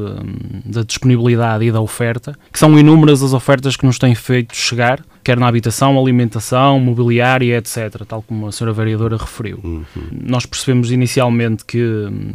da 0.66 0.84
disponibilidade 0.84 1.64
e 1.64 1.72
da 1.72 1.80
oferta, 1.80 2.38
que 2.52 2.60
são 2.60 2.78
inúmeras 2.78 3.24
as 3.24 3.32
ofertas 3.32 3.78
que 3.78 3.86
nos 3.86 3.98
têm 3.98 4.14
feito 4.14 4.54
chegar, 4.54 5.02
quer 5.24 5.40
na 5.40 5.48
habitação, 5.48 5.98
alimentação, 5.98 6.78
mobiliária, 6.78 7.58
etc., 7.60 8.04
tal 8.06 8.22
como 8.22 8.48
a 8.48 8.52
senhora 8.52 8.74
vereadora 8.74 9.16
referiu. 9.16 9.58
Uhum. 9.64 9.86
Nós 10.12 10.46
percebemos 10.46 10.92
inicialmente 10.92 11.64
que, 11.64 11.80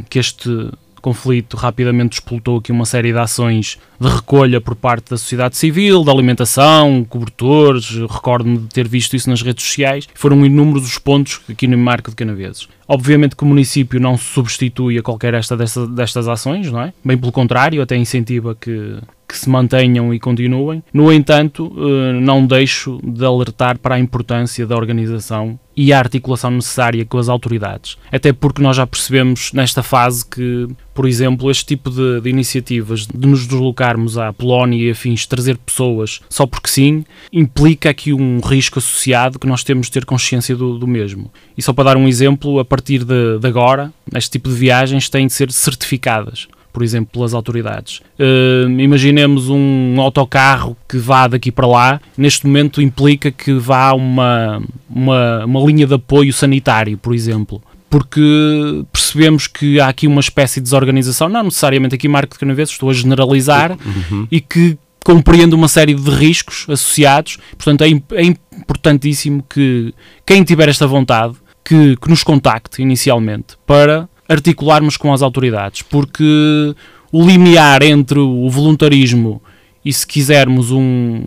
que 0.09 0.17
este 0.17 0.71
conflito 1.01 1.57
rapidamente 1.57 2.13
explotou 2.13 2.57
aqui 2.57 2.71
uma 2.71 2.85
série 2.85 3.11
de 3.11 3.17
ações 3.17 3.79
de 3.99 4.07
recolha 4.07 4.61
por 4.61 4.75
parte 4.75 5.11
da 5.11 5.17
sociedade 5.17 5.57
civil, 5.57 6.03
de 6.03 6.09
alimentação, 6.09 7.05
cobertores, 7.07 7.89
recordo-me 8.09 8.57
de 8.57 8.67
ter 8.67 8.87
visto 8.87 9.15
isso 9.15 9.29
nas 9.29 9.41
redes 9.41 9.65
sociais, 9.65 10.07
foram 10.15 10.45
inúmeros 10.45 10.85
os 10.85 10.97
pontos 10.97 11.41
aqui 11.49 11.67
no 11.67 11.77
Marco 11.77 12.09
de 12.09 12.15
Canaveses. 12.15 12.67
Obviamente 12.87 13.35
que 13.35 13.43
o 13.43 13.47
município 13.47 13.99
não 13.99 14.17
se 14.17 14.25
substitui 14.25 14.97
a 14.97 15.01
qualquer 15.01 15.33
esta 15.33 15.55
destas, 15.55 15.87
destas 15.89 16.27
ações, 16.27 16.71
não 16.71 16.81
é? 16.81 16.93
Bem 17.03 17.17
pelo 17.17 17.31
contrário, 17.31 17.81
até 17.81 17.95
incentiva 17.95 18.53
que, 18.53 18.97
que 19.27 19.37
se 19.37 19.49
mantenham 19.49 20.13
e 20.13 20.19
continuem. 20.19 20.83
No 20.93 21.11
entanto, 21.13 21.71
eh, 21.77 22.19
não 22.19 22.45
deixo 22.45 22.99
de 23.01 23.23
alertar 23.23 23.77
para 23.79 23.95
a 23.95 23.99
importância 23.99 24.67
da 24.67 24.75
organização 24.75 25.57
e 25.75 25.93
a 25.93 25.99
articulação 25.99 26.51
necessária 26.51 27.05
com 27.05 27.17
as 27.17 27.29
autoridades. 27.29 27.97
Até 28.11 28.33
porque 28.33 28.61
nós 28.61 28.77
já 28.77 28.85
percebemos 28.85 29.51
nesta 29.53 29.81
fase 29.81 30.25
que, 30.25 30.67
por 30.93 31.07
exemplo, 31.07 31.49
este 31.49 31.65
tipo 31.65 31.89
de, 31.89 32.21
de 32.21 32.29
iniciativas 32.29 33.07
de 33.07 33.27
nos 33.27 33.47
deslocarmos 33.47 34.17
à 34.17 34.33
Polónia 34.33 34.77
e 34.77 34.91
afins, 34.91 35.25
trazer 35.25 35.57
pessoas 35.57 36.21
só 36.29 36.45
porque 36.45 36.69
sim, 36.69 37.05
implica 37.31 37.89
aqui 37.89 38.13
um 38.13 38.39
risco 38.39 38.79
associado 38.79 39.39
que 39.39 39.47
nós 39.47 39.63
temos 39.63 39.87
de 39.87 39.93
ter 39.93 40.05
consciência 40.05 40.55
do, 40.55 40.77
do 40.77 40.87
mesmo. 40.87 41.31
E 41.57 41.61
só 41.61 41.73
para 41.73 41.85
dar 41.85 41.97
um 41.97 42.07
exemplo, 42.07 42.59
a 42.59 42.65
partir 42.65 43.03
de, 43.03 43.39
de 43.39 43.47
agora, 43.47 43.93
este 44.13 44.31
tipo 44.31 44.49
de 44.49 44.55
viagens 44.55 45.09
têm 45.09 45.27
de 45.27 45.33
ser 45.33 45.51
certificadas 45.51 46.47
por 46.71 46.83
exemplo, 46.83 47.11
pelas 47.13 47.33
autoridades. 47.33 48.01
Uh, 48.19 48.69
imaginemos 48.79 49.49
um 49.49 49.99
autocarro 49.99 50.75
que 50.87 50.97
vá 50.97 51.27
daqui 51.27 51.51
para 51.51 51.67
lá, 51.67 52.01
neste 52.17 52.45
momento 52.45 52.81
implica 52.81 53.31
que 53.31 53.53
vá 53.53 53.93
uma, 53.93 54.61
uma, 54.89 55.45
uma 55.45 55.59
linha 55.61 55.85
de 55.85 55.93
apoio 55.93 56.31
sanitário, 56.33 56.97
por 56.97 57.13
exemplo 57.13 57.61
porque 57.89 58.85
percebemos 58.89 59.47
que 59.47 59.77
há 59.77 59.89
aqui 59.89 60.07
uma 60.07 60.21
espécie 60.21 60.61
de 60.61 60.63
desorganização, 60.63 61.27
não 61.27 61.43
necessariamente 61.43 61.93
aqui 61.93 62.07
Marco 62.07 62.33
de 62.35 62.39
Canaveses, 62.39 62.71
estou 62.71 62.89
a 62.89 62.93
generalizar, 62.93 63.77
uhum. 63.85 64.25
e 64.31 64.39
que 64.39 64.77
compreende 65.03 65.55
uma 65.55 65.67
série 65.67 65.93
de 65.93 66.09
riscos 66.09 66.65
associados. 66.69 67.37
Portanto, 67.57 67.83
é, 67.83 67.89
é 68.15 68.23
importantíssimo 68.23 69.43
que 69.43 69.93
quem 70.25 70.43
tiver 70.43 70.69
esta 70.69 70.87
vontade, 70.87 71.35
que, 71.63 71.97
que 71.97 72.09
nos 72.09 72.23
contacte 72.23 72.81
inicialmente 72.81 73.57
para 73.67 74.07
articularmos 74.31 74.97
com 74.97 75.13
as 75.13 75.21
autoridades, 75.21 75.81
porque 75.81 76.73
o 77.11 77.25
limiar 77.25 77.83
entre 77.83 78.19
o 78.19 78.49
voluntarismo 78.49 79.41
e 79.83 79.91
se 79.91 80.05
quisermos 80.05 80.71
um 80.71 81.23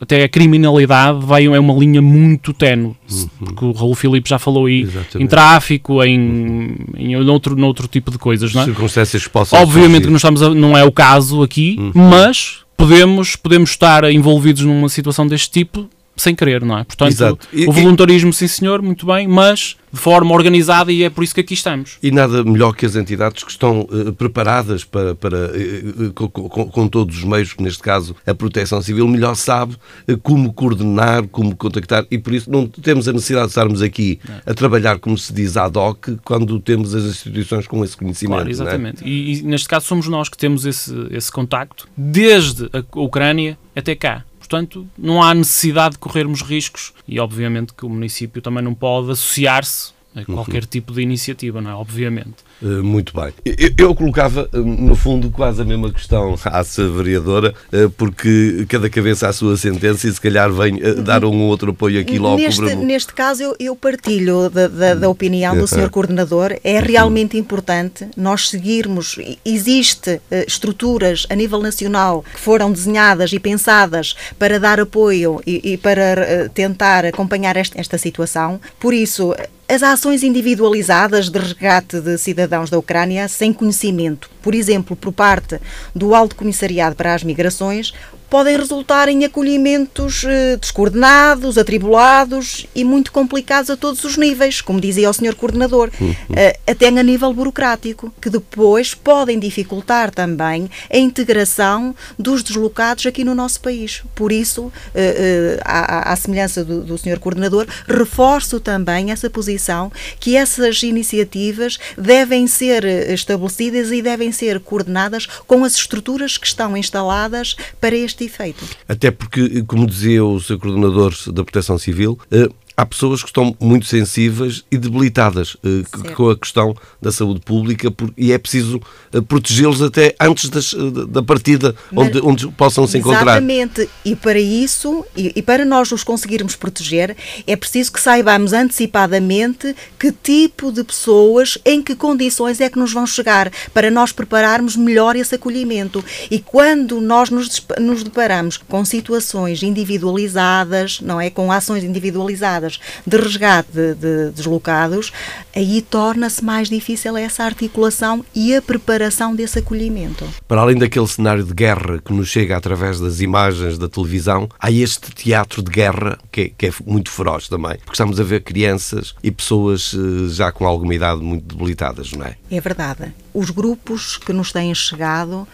até 0.00 0.24
a 0.24 0.28
criminalidade 0.28 1.24
vai 1.24 1.44
é 1.44 1.60
uma 1.60 1.74
linha 1.74 2.00
muito 2.00 2.52
tenue 2.54 2.94
uhum. 3.10 3.28
porque 3.38 3.64
o 3.64 3.72
Raul 3.72 3.94
Filipe 3.94 4.28
já 4.28 4.38
falou 4.38 4.64
aí 4.64 4.80
Exatamente. 4.80 5.22
em 5.22 5.26
tráfico 5.26 6.02
em, 6.02 6.74
em 6.96 7.16
outro, 7.16 7.54
noutro 7.54 7.86
tipo 7.86 8.10
de 8.10 8.18
coisas 8.18 8.54
não 8.54 8.62
é? 8.62 8.64
circunstâncias 8.64 9.24
que 9.24 9.30
possam 9.30 9.60
obviamente 9.60 10.04
que 10.04 10.08
não, 10.08 10.16
estamos 10.16 10.42
a, 10.42 10.54
não 10.54 10.76
é 10.76 10.84
o 10.84 10.92
caso 10.92 11.42
aqui 11.42 11.76
uhum. 11.78 11.92
mas 12.08 12.60
podemos 12.76 13.36
podemos 13.36 13.70
estar 13.70 14.04
envolvidos 14.10 14.62
numa 14.62 14.88
situação 14.88 15.26
deste 15.26 15.50
tipo 15.50 15.86
sem 16.16 16.34
querer, 16.34 16.64
não 16.64 16.78
é? 16.78 16.84
Portanto, 16.84 17.38
e, 17.52 17.66
o 17.66 17.72
voluntarismo, 17.72 18.32
sim 18.32 18.48
senhor, 18.48 18.80
muito 18.80 19.04
bem, 19.06 19.28
mas 19.28 19.76
de 19.92 20.00
forma 20.00 20.34
organizada 20.34 20.92
e 20.92 21.02
é 21.02 21.10
por 21.10 21.24
isso 21.24 21.34
que 21.34 21.40
aqui 21.40 21.54
estamos. 21.54 21.98
E 22.02 22.10
nada 22.10 22.44
melhor 22.44 22.74
que 22.74 22.84
as 22.84 22.96
entidades 22.96 23.42
que 23.42 23.50
estão 23.50 23.80
uh, 23.82 24.12
preparadas 24.12 24.84
para, 24.84 25.14
para 25.14 25.50
uh, 25.50 26.12
com, 26.12 26.28
com, 26.28 26.68
com, 26.68 26.88
todos 26.88 27.18
os 27.18 27.24
meios, 27.24 27.52
que 27.52 27.62
neste 27.62 27.82
caso 27.82 28.14
a 28.26 28.34
Proteção 28.34 28.80
Civil, 28.82 29.06
melhor 29.08 29.34
sabe 29.34 29.76
uh, 30.08 30.18
como 30.18 30.52
coordenar, 30.52 31.26
como 31.28 31.54
contactar 31.56 32.06
e 32.10 32.18
por 32.18 32.34
isso 32.34 32.50
não 32.50 32.66
temos 32.66 33.08
a 33.08 33.12
necessidade 33.12 33.46
de 33.46 33.50
estarmos 33.50 33.82
aqui 33.82 34.18
a 34.44 34.54
trabalhar, 34.54 34.98
como 34.98 35.16
se 35.16 35.32
diz, 35.32 35.56
ad 35.56 35.78
hoc, 35.78 36.08
quando 36.24 36.58
temos 36.60 36.94
as 36.94 37.04
instituições 37.04 37.66
com 37.66 37.84
esse 37.84 37.96
conhecimento. 37.96 38.36
Claro, 38.36 38.48
é? 38.48 38.52
exatamente. 38.52 39.04
É? 39.04 39.08
E, 39.08 39.40
e, 39.40 39.42
neste 39.42 39.68
caso 39.68 39.86
somos 39.86 40.08
nós 40.08 40.28
que 40.28 40.36
temos 40.36 40.66
esse, 40.66 40.92
esse 41.10 41.30
contacto, 41.30 41.88
desde 41.96 42.68
a 42.72 42.84
Ucrânia 42.98 43.58
até 43.74 43.94
cá. 43.94 44.24
Portanto, 44.46 44.86
não 44.96 45.20
há 45.20 45.34
necessidade 45.34 45.94
de 45.94 45.98
corrermos 45.98 46.40
riscos 46.40 46.92
e, 47.06 47.18
obviamente, 47.18 47.74
que 47.74 47.84
o 47.84 47.88
município 47.88 48.40
também 48.40 48.62
não 48.62 48.74
pode 48.74 49.10
associar-se 49.10 49.95
qualquer 50.24 50.62
uhum. 50.62 50.68
tipo 50.68 50.92
de 50.92 51.02
iniciativa, 51.02 51.60
não 51.60 51.70
é? 51.70 51.74
Obviamente. 51.74 52.36
Uh, 52.62 52.82
muito 52.82 53.12
bem. 53.14 53.32
Eu, 53.44 53.88
eu, 53.88 53.94
colocava, 53.94 54.48
no 54.52 54.94
fundo, 54.96 55.30
quase 55.30 55.60
a 55.60 55.64
mesma 55.64 55.92
questão 55.92 56.34
à 56.44 56.62
vereadora, 56.62 57.54
uh, 57.72 57.90
porque 57.90 58.64
cada 58.68 58.88
cabeça 58.88 59.28
a 59.28 59.32
sua 59.32 59.56
sentença 59.56 60.08
e 60.08 60.12
se 60.12 60.20
calhar 60.20 60.50
vem 60.50 60.76
uh, 60.76 61.02
dar 61.02 61.24
um 61.24 61.42
outro 61.42 61.72
apoio 61.72 62.00
aqui 62.00 62.18
logo. 62.18 62.36
Neste, 62.36 62.74
neste 62.76 63.12
caso, 63.12 63.42
eu, 63.42 63.56
eu 63.60 63.76
partilho 63.76 64.48
da, 64.48 64.68
da, 64.68 64.94
da, 64.94 65.08
opinião 65.08 65.56
do 65.56 65.66
Sr. 65.66 65.90
Coordenador. 65.90 66.56
É 66.64 66.80
realmente 66.80 67.36
importante 67.36 68.08
nós 68.16 68.48
seguirmos. 68.48 69.18
Existe 69.44 70.20
estruturas 70.46 71.26
a 71.28 71.34
nível 71.34 71.60
nacional 71.60 72.22
que 72.22 72.40
foram 72.40 72.72
desenhadas 72.72 73.32
e 73.32 73.38
pensadas 73.38 74.14
para 74.38 74.58
dar 74.58 74.80
apoio 74.80 75.40
e, 75.46 75.72
e 75.72 75.76
para 75.76 76.48
tentar 76.48 77.04
acompanhar 77.04 77.56
esta, 77.56 77.78
esta 77.78 77.98
situação. 77.98 78.60
Por 78.80 78.94
isso, 78.94 79.34
as 79.68 79.82
ações 79.82 80.22
individualizadas 80.22 81.28
de 81.28 81.38
resgate 81.38 82.00
de 82.00 82.16
cidadãos 82.18 82.70
da 82.70 82.78
Ucrânia 82.78 83.26
sem 83.26 83.52
conhecimento, 83.52 84.30
por 84.40 84.54
exemplo, 84.54 84.94
por 84.94 85.12
parte 85.12 85.60
do 85.94 86.14
Alto 86.14 86.36
Comissariado 86.36 86.94
para 86.94 87.12
as 87.12 87.24
Migrações, 87.24 87.92
podem 88.28 88.56
resultar 88.56 89.08
em 89.08 89.24
acolhimentos 89.24 90.24
eh, 90.24 90.56
descoordenados, 90.56 91.56
atribulados 91.56 92.66
e 92.74 92.84
muito 92.84 93.12
complicados 93.12 93.70
a 93.70 93.76
todos 93.76 94.02
os 94.04 94.16
níveis, 94.16 94.60
como 94.60 94.80
dizia 94.80 95.08
o 95.08 95.12
Sr. 95.12 95.34
Coordenador, 95.34 95.90
uhum. 96.00 96.14
eh, 96.34 96.58
até 96.66 96.88
a 96.88 97.02
nível 97.02 97.32
burocrático, 97.32 98.12
que 98.20 98.28
depois 98.28 98.94
podem 98.94 99.38
dificultar 99.38 100.10
também 100.10 100.68
a 100.90 100.96
integração 100.96 101.94
dos 102.18 102.42
deslocados 102.42 103.06
aqui 103.06 103.24
no 103.24 103.34
nosso 103.34 103.60
país. 103.60 104.02
Por 104.14 104.32
isso, 104.32 104.72
eh, 104.94 105.58
à, 105.64 106.14
semelhança 106.16 106.64
do, 106.64 106.82
do 106.82 106.98
Sr. 106.98 107.18
Coordenador, 107.18 107.66
reforço 107.86 108.58
também 108.58 109.10
essa 109.10 109.30
posição 109.30 109.92
que 110.18 110.36
essas 110.36 110.82
iniciativas 110.82 111.78
devem 111.96 112.46
ser 112.46 112.84
estabelecidas 113.10 113.92
e 113.92 114.02
devem 114.02 114.32
ser 114.32 114.60
coordenadas 114.60 115.26
com 115.46 115.64
as 115.64 115.74
estruturas 115.74 116.36
que 116.38 116.46
estão 116.46 116.76
instaladas 116.76 117.56
para 117.80 117.94
este 117.94 118.15
efeito. 118.24 118.64
Até 118.88 119.10
porque, 119.10 119.62
como 119.62 119.86
dizia 119.86 120.24
o 120.24 120.40
seu 120.40 120.58
coordenador 120.58 121.14
da 121.32 121.44
Proteção 121.44 121.78
Civil, 121.78 122.18
eh, 122.30 122.48
há 122.76 122.84
pessoas 122.84 123.22
que 123.22 123.28
estão 123.28 123.56
muito 123.58 123.86
sensíveis 123.86 124.64
e 124.70 124.76
debilitadas 124.76 125.56
eh, 125.64 126.12
com 126.14 126.28
a 126.28 126.36
questão 126.36 126.76
da 127.00 127.10
saúde 127.10 127.40
pública 127.40 127.92
e 128.16 128.32
é 128.32 128.38
preciso 128.38 128.80
eh, 129.12 129.20
protegê-los 129.22 129.80
até 129.80 130.14
antes 130.20 130.50
das, 130.50 130.74
eh, 130.74 131.06
da 131.08 131.22
partida, 131.22 131.74
onde, 131.94 132.20
onde 132.20 132.48
possam 132.48 132.86
se 132.86 132.98
encontrar. 132.98 133.22
Exatamente, 133.22 133.88
e 134.04 134.14
para 134.14 134.38
isso, 134.38 135.04
e, 135.16 135.32
e, 135.34 135.42
para 135.42 135.64
nós 135.64 135.90
os 135.90 136.04
conseguirmos 136.04 136.54
proteger, 136.54 137.16
é 137.46 137.56
preciso 137.56 137.92
que 137.92 138.00
saibamos 138.00 138.52
antecipadamente 138.52 139.74
que 139.98 140.12
tipo 140.12 140.70
de 140.70 140.84
pessoas, 140.84 141.56
em 141.64 141.82
que 141.82 141.94
condições 141.94 142.60
é 142.60 142.68
que 142.68 142.78
nos 142.78 142.92
vão 142.92 143.06
chegar, 143.06 143.50
para 143.72 143.90
nós 143.90 144.12
prepararmos 144.12 144.76
melhor 144.76 145.16
esse 145.16 145.34
acolhimento. 145.34 146.04
E 146.30 146.38
quando 146.38 147.00
nós 147.00 147.30
nos, 147.30 147.64
nos 147.80 148.02
deparamos 148.02 148.58
com 148.58 148.84
situações 148.84 149.62
individualizadas, 149.62 151.00
não 151.00 151.20
é? 151.20 151.30
Com 151.30 151.50
ações 151.50 151.82
individualizadas 151.82 152.65
de 153.06 153.16
resgate 153.16 153.68
de, 153.72 153.94
de 153.94 154.30
deslocados, 154.30 155.12
aí 155.54 155.82
torna-se 155.82 156.44
mais 156.44 156.68
difícil 156.68 157.16
essa 157.16 157.44
articulação 157.44 158.24
e 158.34 158.54
a 158.54 158.62
preparação 158.62 159.34
desse 159.34 159.58
acolhimento. 159.58 160.26
Para 160.46 160.60
além 160.60 160.76
daquele 160.76 161.06
cenário 161.06 161.44
de 161.44 161.54
guerra 161.54 161.98
que 161.98 162.12
nos 162.12 162.28
chega 162.28 162.56
através 162.56 163.00
das 163.00 163.20
imagens 163.20 163.78
da 163.78 163.88
televisão, 163.88 164.48
há 164.58 164.70
este 164.70 165.10
teatro 165.12 165.62
de 165.62 165.70
guerra 165.70 166.18
que 166.30 166.40
é, 166.40 166.50
que 166.56 166.66
é 166.66 166.72
muito 166.84 167.10
feroz 167.10 167.48
também, 167.48 167.76
porque 167.78 167.92
estamos 167.92 168.20
a 168.20 168.24
ver 168.24 168.42
crianças 168.42 169.14
e 169.22 169.30
pessoas 169.30 169.94
eh, 169.94 170.28
já 170.28 170.52
com 170.52 170.66
alguma 170.66 170.94
idade 170.94 171.20
muito 171.22 171.54
debilitadas, 171.54 172.12
não 172.12 172.26
é? 172.26 172.36
É 172.50 172.60
verdade. 172.60 173.12
Os 173.32 173.50
grupos 173.50 174.16
que 174.16 174.32
nos 174.32 174.52
têm 174.52 174.74
chegado 174.74 175.46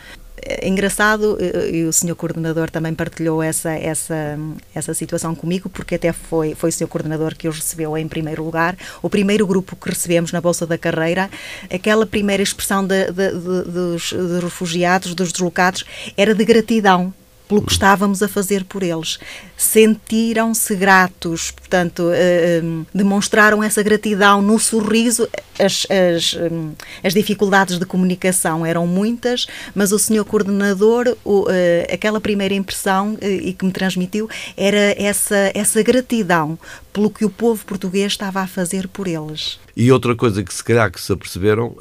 é 0.45 0.69
engraçado, 0.69 1.39
eh, 1.41 1.71
e 1.71 1.85
o 1.85 1.93
senhor 1.93 2.17
coordenador 2.17 2.69
também 2.71 2.95
partilhou 2.95 3.43
essa, 3.43 3.71
essa, 3.71 4.39
essa 4.75 4.93
situação 4.93 5.35
comigo, 5.35 5.69
porque 5.69 5.95
até 5.95 6.13
foi, 6.13 6.55
foi 6.55 6.71
o 6.71 6.73
senhor 6.73 6.89
coordenador 6.89 7.37
que 7.37 7.49
os 7.49 7.57
recebeu 7.57 7.97
em 7.97 8.09
primeiro 8.09 8.43
lugar. 8.43 8.77
O 9.01 9.09
primeiro 9.09 9.47
grupo 9.47 9.77
que 9.77 9.89
recebemos 9.89 10.33
na 10.33 10.41
Bolsa 10.41 10.67
da 10.67 10.77
Carreira, 10.77 11.31
aquela 11.73 12.05
primeira 12.05 12.43
expressão 12.43 12.85
de, 12.85 13.07
de, 13.13 13.31
de, 13.33 13.71
dos, 13.71 14.13
dos 14.13 14.43
refugiados, 14.43 15.15
dos 15.15 15.33
deslocados, 15.33 15.85
era 16.17 16.35
de 16.35 16.45
gratidão 16.45 17.15
pelo 17.49 17.63
que 17.63 17.73
estávamos 17.73 18.23
a 18.23 18.29
fazer 18.29 18.65
por 18.65 18.83
eles. 18.83 19.19
Sentiram-se 19.57 20.75
gratos, 20.75 21.53
portanto, 21.73 22.03
uh, 22.03 22.87
demonstraram 22.95 23.63
essa 23.63 23.83
gratidão 23.83 24.43
no 24.43 24.59
sorriso. 24.59 25.27
As, 25.59 25.87
as, 25.91 26.35
um, 26.35 26.73
as, 27.03 27.15
dificuldades 27.15 27.79
de 27.79 27.87
comunicação 27.87 28.67
eram 28.67 28.87
muitas, 28.87 29.47
mas 29.75 29.91
o 29.91 29.99
senhor 29.99 30.25
coordenador, 30.27 31.17
o, 31.25 31.45
uh, 31.45 31.49
aquela 31.91 32.21
primeira 32.21 32.53
impressão 32.53 33.17
e 33.23 33.55
que 33.55 33.65
me 33.65 33.73
transmitiu 33.73 34.29
era 34.55 34.95
essa, 35.03 35.51
essa 35.55 35.83
gratidão 35.83 36.59
pelo 36.93 37.09
que 37.09 37.25
o 37.25 37.31
povo 37.31 37.65
português 37.65 38.13
estava 38.13 38.41
a 38.41 38.47
fazer 38.47 38.87
por 38.87 39.07
eles. 39.07 39.59
E 39.75 39.91
outra 39.91 40.15
coisa 40.15 40.43
que 40.43 40.53
se 40.53 40.63
calhar 40.63 40.91
que 40.91 41.01
se 41.01 41.11
aperceberam, 41.11 41.75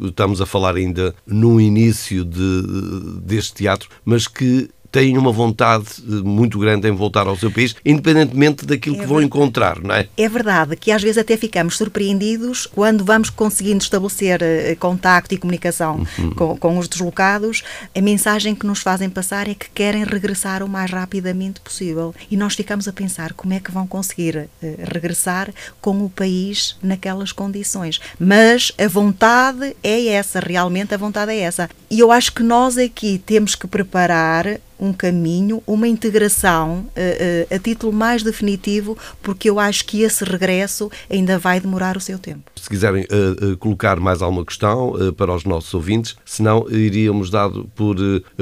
estamos 0.00 0.40
a 0.40 0.46
falar 0.46 0.76
ainda 0.76 1.14
no 1.26 1.60
início 1.60 2.24
de, 2.24 2.62
deste 3.20 3.54
teatro, 3.54 3.90
mas 4.04 4.26
que 4.26 4.70
têm 4.92 5.16
uma 5.16 5.32
vontade 5.32 5.86
eh, 6.06 6.12
muito 6.22 6.58
grande 6.58 6.86
em 6.86 6.92
voltar 6.92 7.26
ao 7.26 7.36
seu 7.36 7.50
país, 7.50 7.74
independentemente 7.84 8.66
daquilo 8.66 8.96
é 8.96 8.98
que 9.00 9.06
vão 9.06 9.22
encontrar, 9.22 9.80
não 9.80 9.94
é? 9.94 10.06
É 10.16 10.28
verdade 10.28 10.76
que 10.76 10.92
às 10.92 11.02
vezes 11.02 11.16
até 11.16 11.36
ficamos 11.36 11.78
surpreendidos 11.78 12.66
quando 12.66 13.02
vamos 13.02 13.30
conseguindo 13.30 13.82
estabelecer 13.82 14.40
uh, 14.42 14.76
contacto 14.78 15.34
e 15.34 15.38
comunicação 15.38 16.06
uhum. 16.18 16.30
com, 16.34 16.56
com 16.58 16.78
os 16.78 16.86
deslocados. 16.86 17.62
A 17.96 18.00
mensagem 18.02 18.54
que 18.54 18.66
nos 18.66 18.80
fazem 18.80 19.08
passar 19.08 19.48
é 19.48 19.54
que 19.54 19.70
querem 19.70 20.04
regressar 20.04 20.62
o 20.62 20.68
mais 20.68 20.90
rapidamente 20.90 21.60
possível. 21.60 22.14
E 22.30 22.36
nós 22.36 22.54
ficamos 22.54 22.86
a 22.86 22.92
pensar 22.92 23.32
como 23.32 23.54
é 23.54 23.60
que 23.60 23.70
vão 23.70 23.86
conseguir 23.86 24.36
uh, 24.36 24.48
regressar 24.92 25.52
com 25.80 26.04
o 26.04 26.10
país 26.10 26.76
naquelas 26.82 27.32
condições. 27.32 27.98
Mas 28.20 28.72
a 28.78 28.86
vontade 28.86 29.74
é 29.82 30.06
essa, 30.08 30.38
realmente 30.38 30.94
a 30.94 30.98
vontade 30.98 31.32
é 31.32 31.38
essa. 31.38 31.70
E 31.90 31.98
eu 31.98 32.12
acho 32.12 32.32
que 32.34 32.42
nós 32.42 32.76
aqui 32.76 33.18
temos 33.24 33.54
que 33.54 33.66
preparar 33.66 34.60
um 34.82 34.92
caminho, 34.92 35.62
uma 35.64 35.86
integração 35.86 36.80
uh, 36.80 36.82
uh, 36.82 37.54
a 37.54 37.58
título 37.58 37.92
mais 37.92 38.24
definitivo, 38.24 38.98
porque 39.22 39.48
eu 39.48 39.60
acho 39.60 39.84
que 39.84 40.02
esse 40.02 40.24
regresso 40.24 40.90
ainda 41.08 41.38
vai 41.38 41.60
demorar 41.60 41.96
o 41.96 42.00
seu 42.00 42.18
tempo. 42.18 42.51
Se 42.62 42.68
quiserem 42.68 43.04
uh, 43.04 43.56
colocar 43.56 43.98
mais 43.98 44.22
alguma 44.22 44.44
questão 44.44 44.94
para 45.16 45.34
os 45.34 45.44
nossos 45.44 45.72
ouvintes, 45.74 46.16
senão 46.24 46.66
iríamos 46.70 47.30
dado 47.30 47.68
por 47.74 47.96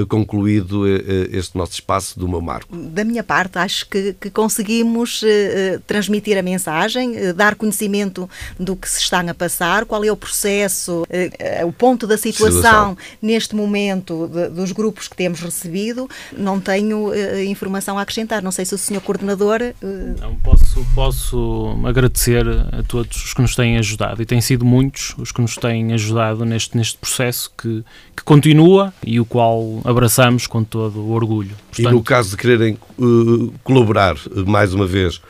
concluído 0.09 0.87
este 1.33 1.57
nosso 1.57 1.73
espaço 1.73 2.19
do 2.19 2.29
meu 2.29 2.41
marco. 2.41 2.75
Da 2.77 3.05
minha 3.05 3.23
parte, 3.23 3.59
acho 3.59 3.89
que, 3.89 4.15
que 4.21 4.31
conseguimos 4.31 5.23
transmitir 5.87 6.37
a 6.37 6.43
mensagem, 6.43 7.33
dar 7.35 7.55
conhecimento 7.55 8.29
do 8.59 8.77
que 8.77 8.89
se 8.89 9.01
está 9.01 9.21
a 9.21 9.35
passar, 9.35 9.85
qual 9.85 10.05
é 10.05 10.11
o 10.13 10.17
processo, 10.17 11.05
o 11.67 11.73
ponto 11.73 12.07
da 12.07 12.17
situação, 12.17 12.57
situação. 12.57 12.99
neste 13.23 13.55
momento 13.55 14.29
de, 14.29 14.49
dos 14.49 14.73
grupos 14.73 15.09
que 15.09 15.17
temos 15.17 15.41
recebido, 15.41 16.09
não 16.37 16.61
tenho 16.61 17.09
uh, 17.09 17.43
informação 17.45 17.99
a 17.99 18.03
acrescentar. 18.03 18.43
Não 18.43 18.51
sei 18.51 18.65
se 18.65 18.75
o 18.75 18.79
senhor 18.79 19.01
coordenador. 19.01 19.61
Uh... 19.83 20.21
Não, 20.21 20.35
posso, 20.37 20.87
posso 20.95 21.77
agradecer 21.85 22.47
a 22.49 22.83
todos 22.83 23.25
os 23.25 23.35
que 23.35 23.43
nos 23.43 23.55
têm 23.55 23.79
ajudado 23.79 24.10
e 24.19 24.25
têm 24.25 24.41
sido 24.41 24.65
muitos 24.65 25.15
os 25.19 25.33
que 25.33 25.41
nos 25.41 25.57
têm 25.57 25.93
ajudado 25.93 26.45
neste, 26.45 26.77
neste 26.77 26.99
processo 26.99 27.51
que, 27.57 27.85
que 28.17 28.25
continua 28.25 28.93
e 29.05 29.21
o 29.21 29.25
qual 29.25 29.81
abraçamos 29.85 30.47
com 30.47 30.65
todo 30.65 31.01
o 31.01 31.13
orgulho. 31.13 31.55
Portanto, 31.71 31.89
e 31.89 31.93
no 31.93 32.03
caso 32.03 32.31
de 32.31 32.37
quererem 32.37 32.79
uh, 32.99 33.53
colaborar, 33.63 34.17
mais 34.47 34.75
uma 34.75 34.87
vez, 34.87 35.21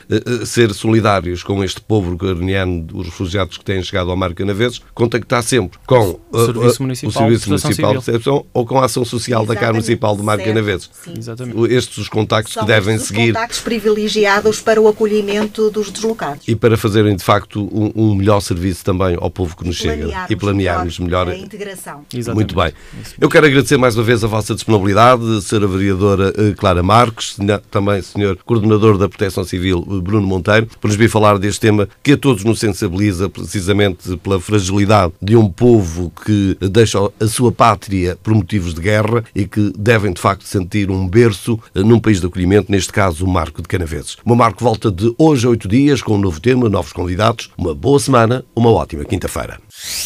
ser 0.45 0.73
solidários 0.73 1.43
com 1.43 1.63
este 1.63 1.81
povo 1.81 2.13
ucraniano, 2.13 2.87
os 2.93 3.05
refugiados 3.07 3.57
que 3.57 3.63
têm 3.63 3.81
chegado 3.83 4.09
ao 4.09 4.17
Mar 4.17 4.33
Canaveses, 4.33 4.81
contactar 4.93 5.43
sempre 5.43 5.77
com 5.85 6.19
o 6.31 6.45
Serviço 6.45 6.81
Municipal, 6.81 7.09
o 7.09 7.13
Serviço 7.13 7.49
Municipal 7.49 7.91
de 7.91 7.97
Recepção 7.97 8.45
ou 8.53 8.65
com 8.65 8.79
a 8.79 8.85
Ação 8.85 9.05
Social 9.05 9.41
Exatamente, 9.41 9.47
da 9.47 9.55
Câmara 9.55 9.73
Municipal 9.73 10.15
do 10.15 10.23
Mar 10.23 10.37
Canaveses. 10.39 10.89
Exatamente. 11.17 11.73
Estes 11.73 11.97
os 11.97 12.09
contactos 12.09 12.53
São 12.53 12.63
que 12.63 12.67
devem 12.67 12.95
os 12.95 13.03
seguir. 13.03 13.33
contactos 13.33 13.59
privilegiados 13.59 14.59
para 14.59 14.81
o 14.81 14.87
acolhimento 14.87 15.69
dos 15.69 15.91
deslocados. 15.91 16.47
E 16.47 16.55
para 16.55 16.77
fazerem, 16.77 17.15
de 17.15 17.23
facto, 17.23 17.61
um, 17.71 17.91
um 17.95 18.15
melhor 18.15 18.39
serviço 18.41 18.70
serviço 18.71 18.83
também 18.83 19.17
ao 19.19 19.29
povo 19.29 19.55
que 19.55 19.65
nos 19.65 19.75
chega 19.75 20.25
e 20.29 20.35
planearmos 20.35 20.99
melhor, 20.99 21.27
melhor 21.27 21.41
a 21.41 21.45
integração. 21.45 22.05
Exatamente. 22.13 22.35
Muito 22.35 22.55
bem. 22.55 22.73
Eu 23.19 23.29
quero 23.29 23.45
agradecer 23.45 23.77
mais 23.77 23.95
uma 23.95 24.03
vez 24.03 24.23
a 24.23 24.27
vossa 24.27 24.55
disponibilidade, 24.55 25.23
Sra. 25.41 25.67
Vereadora 25.67 26.33
eh, 26.37 26.53
Clara 26.57 26.81
Marques, 26.81 27.37
também 27.69 28.01
Sr. 28.01 28.37
Coordenador 28.45 28.97
da 28.97 29.07
Proteção 29.07 29.43
Civil 29.43 29.85
eh, 29.89 30.01
Bruno 30.01 30.25
Monteiro, 30.25 30.67
por 30.79 30.87
nos 30.87 30.95
vir 30.97 31.09
falar 31.09 31.37
deste 31.37 31.59
tema 31.59 31.87
que 32.01 32.13
a 32.13 32.17
todos 32.17 32.43
nos 32.43 32.59
sensibiliza 32.59 33.29
precisamente 33.29 34.17
pela 34.17 34.39
fragilidade 34.39 35.13
de 35.21 35.35
um 35.35 35.49
povo 35.49 36.11
que 36.25 36.57
deixa 36.69 36.99
a 37.19 37.27
sua 37.27 37.51
pátria 37.51 38.17
por 38.23 38.33
motivos 38.33 38.73
de 38.73 38.81
guerra 38.81 39.23
e 39.35 39.45
que 39.45 39.71
devem 39.77 40.13
de 40.13 40.21
facto 40.21 40.43
sentir 40.43 40.89
um 40.89 41.07
berço 41.07 41.59
eh, 41.75 41.81
num 41.81 41.99
país 41.99 42.19
de 42.19 42.27
acolhimento, 42.27 42.71
neste 42.71 42.91
caso 42.91 43.25
o 43.25 43.29
Marco 43.29 43.61
de 43.61 43.67
Canaveses. 43.67 44.17
O 44.25 44.35
Marco 44.35 44.63
volta 44.63 44.91
de 44.91 45.13
hoje 45.17 45.45
a 45.45 45.49
oito 45.49 45.67
dias 45.67 46.01
com 46.01 46.15
um 46.15 46.17
novo 46.17 46.39
tema, 46.39 46.69
novos 46.69 46.93
convidados. 46.93 47.49
Uma 47.57 47.73
boa 47.73 47.99
semana, 47.99 48.43
uma 48.61 48.71
ótima 48.73 49.03
quinta-feira. 49.03 49.59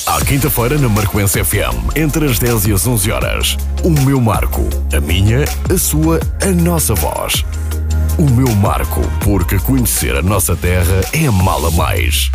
À 0.07 0.23
quinta-feira 0.23 0.77
na 0.77 0.87
Marcoense 0.87 1.43
FM, 1.43 1.93
entre 1.93 2.25
as 2.25 2.39
10 2.39 2.67
e 2.67 2.71
as 2.71 2.87
11 2.87 3.11
horas. 3.11 3.57
O 3.83 3.89
meu 3.89 4.21
Marco. 4.21 4.61
A 4.95 5.01
minha, 5.01 5.43
a 5.69 5.77
sua, 5.77 6.21
a 6.41 6.45
nossa 6.51 6.93
voz. 6.95 7.43
O 8.17 8.23
meu 8.31 8.47
Marco, 8.55 9.01
porque 9.25 9.59
conhecer 9.59 10.15
a 10.15 10.21
nossa 10.21 10.55
terra 10.55 11.01
é 11.11 11.29
mala 11.29 11.69
mais. 11.71 12.31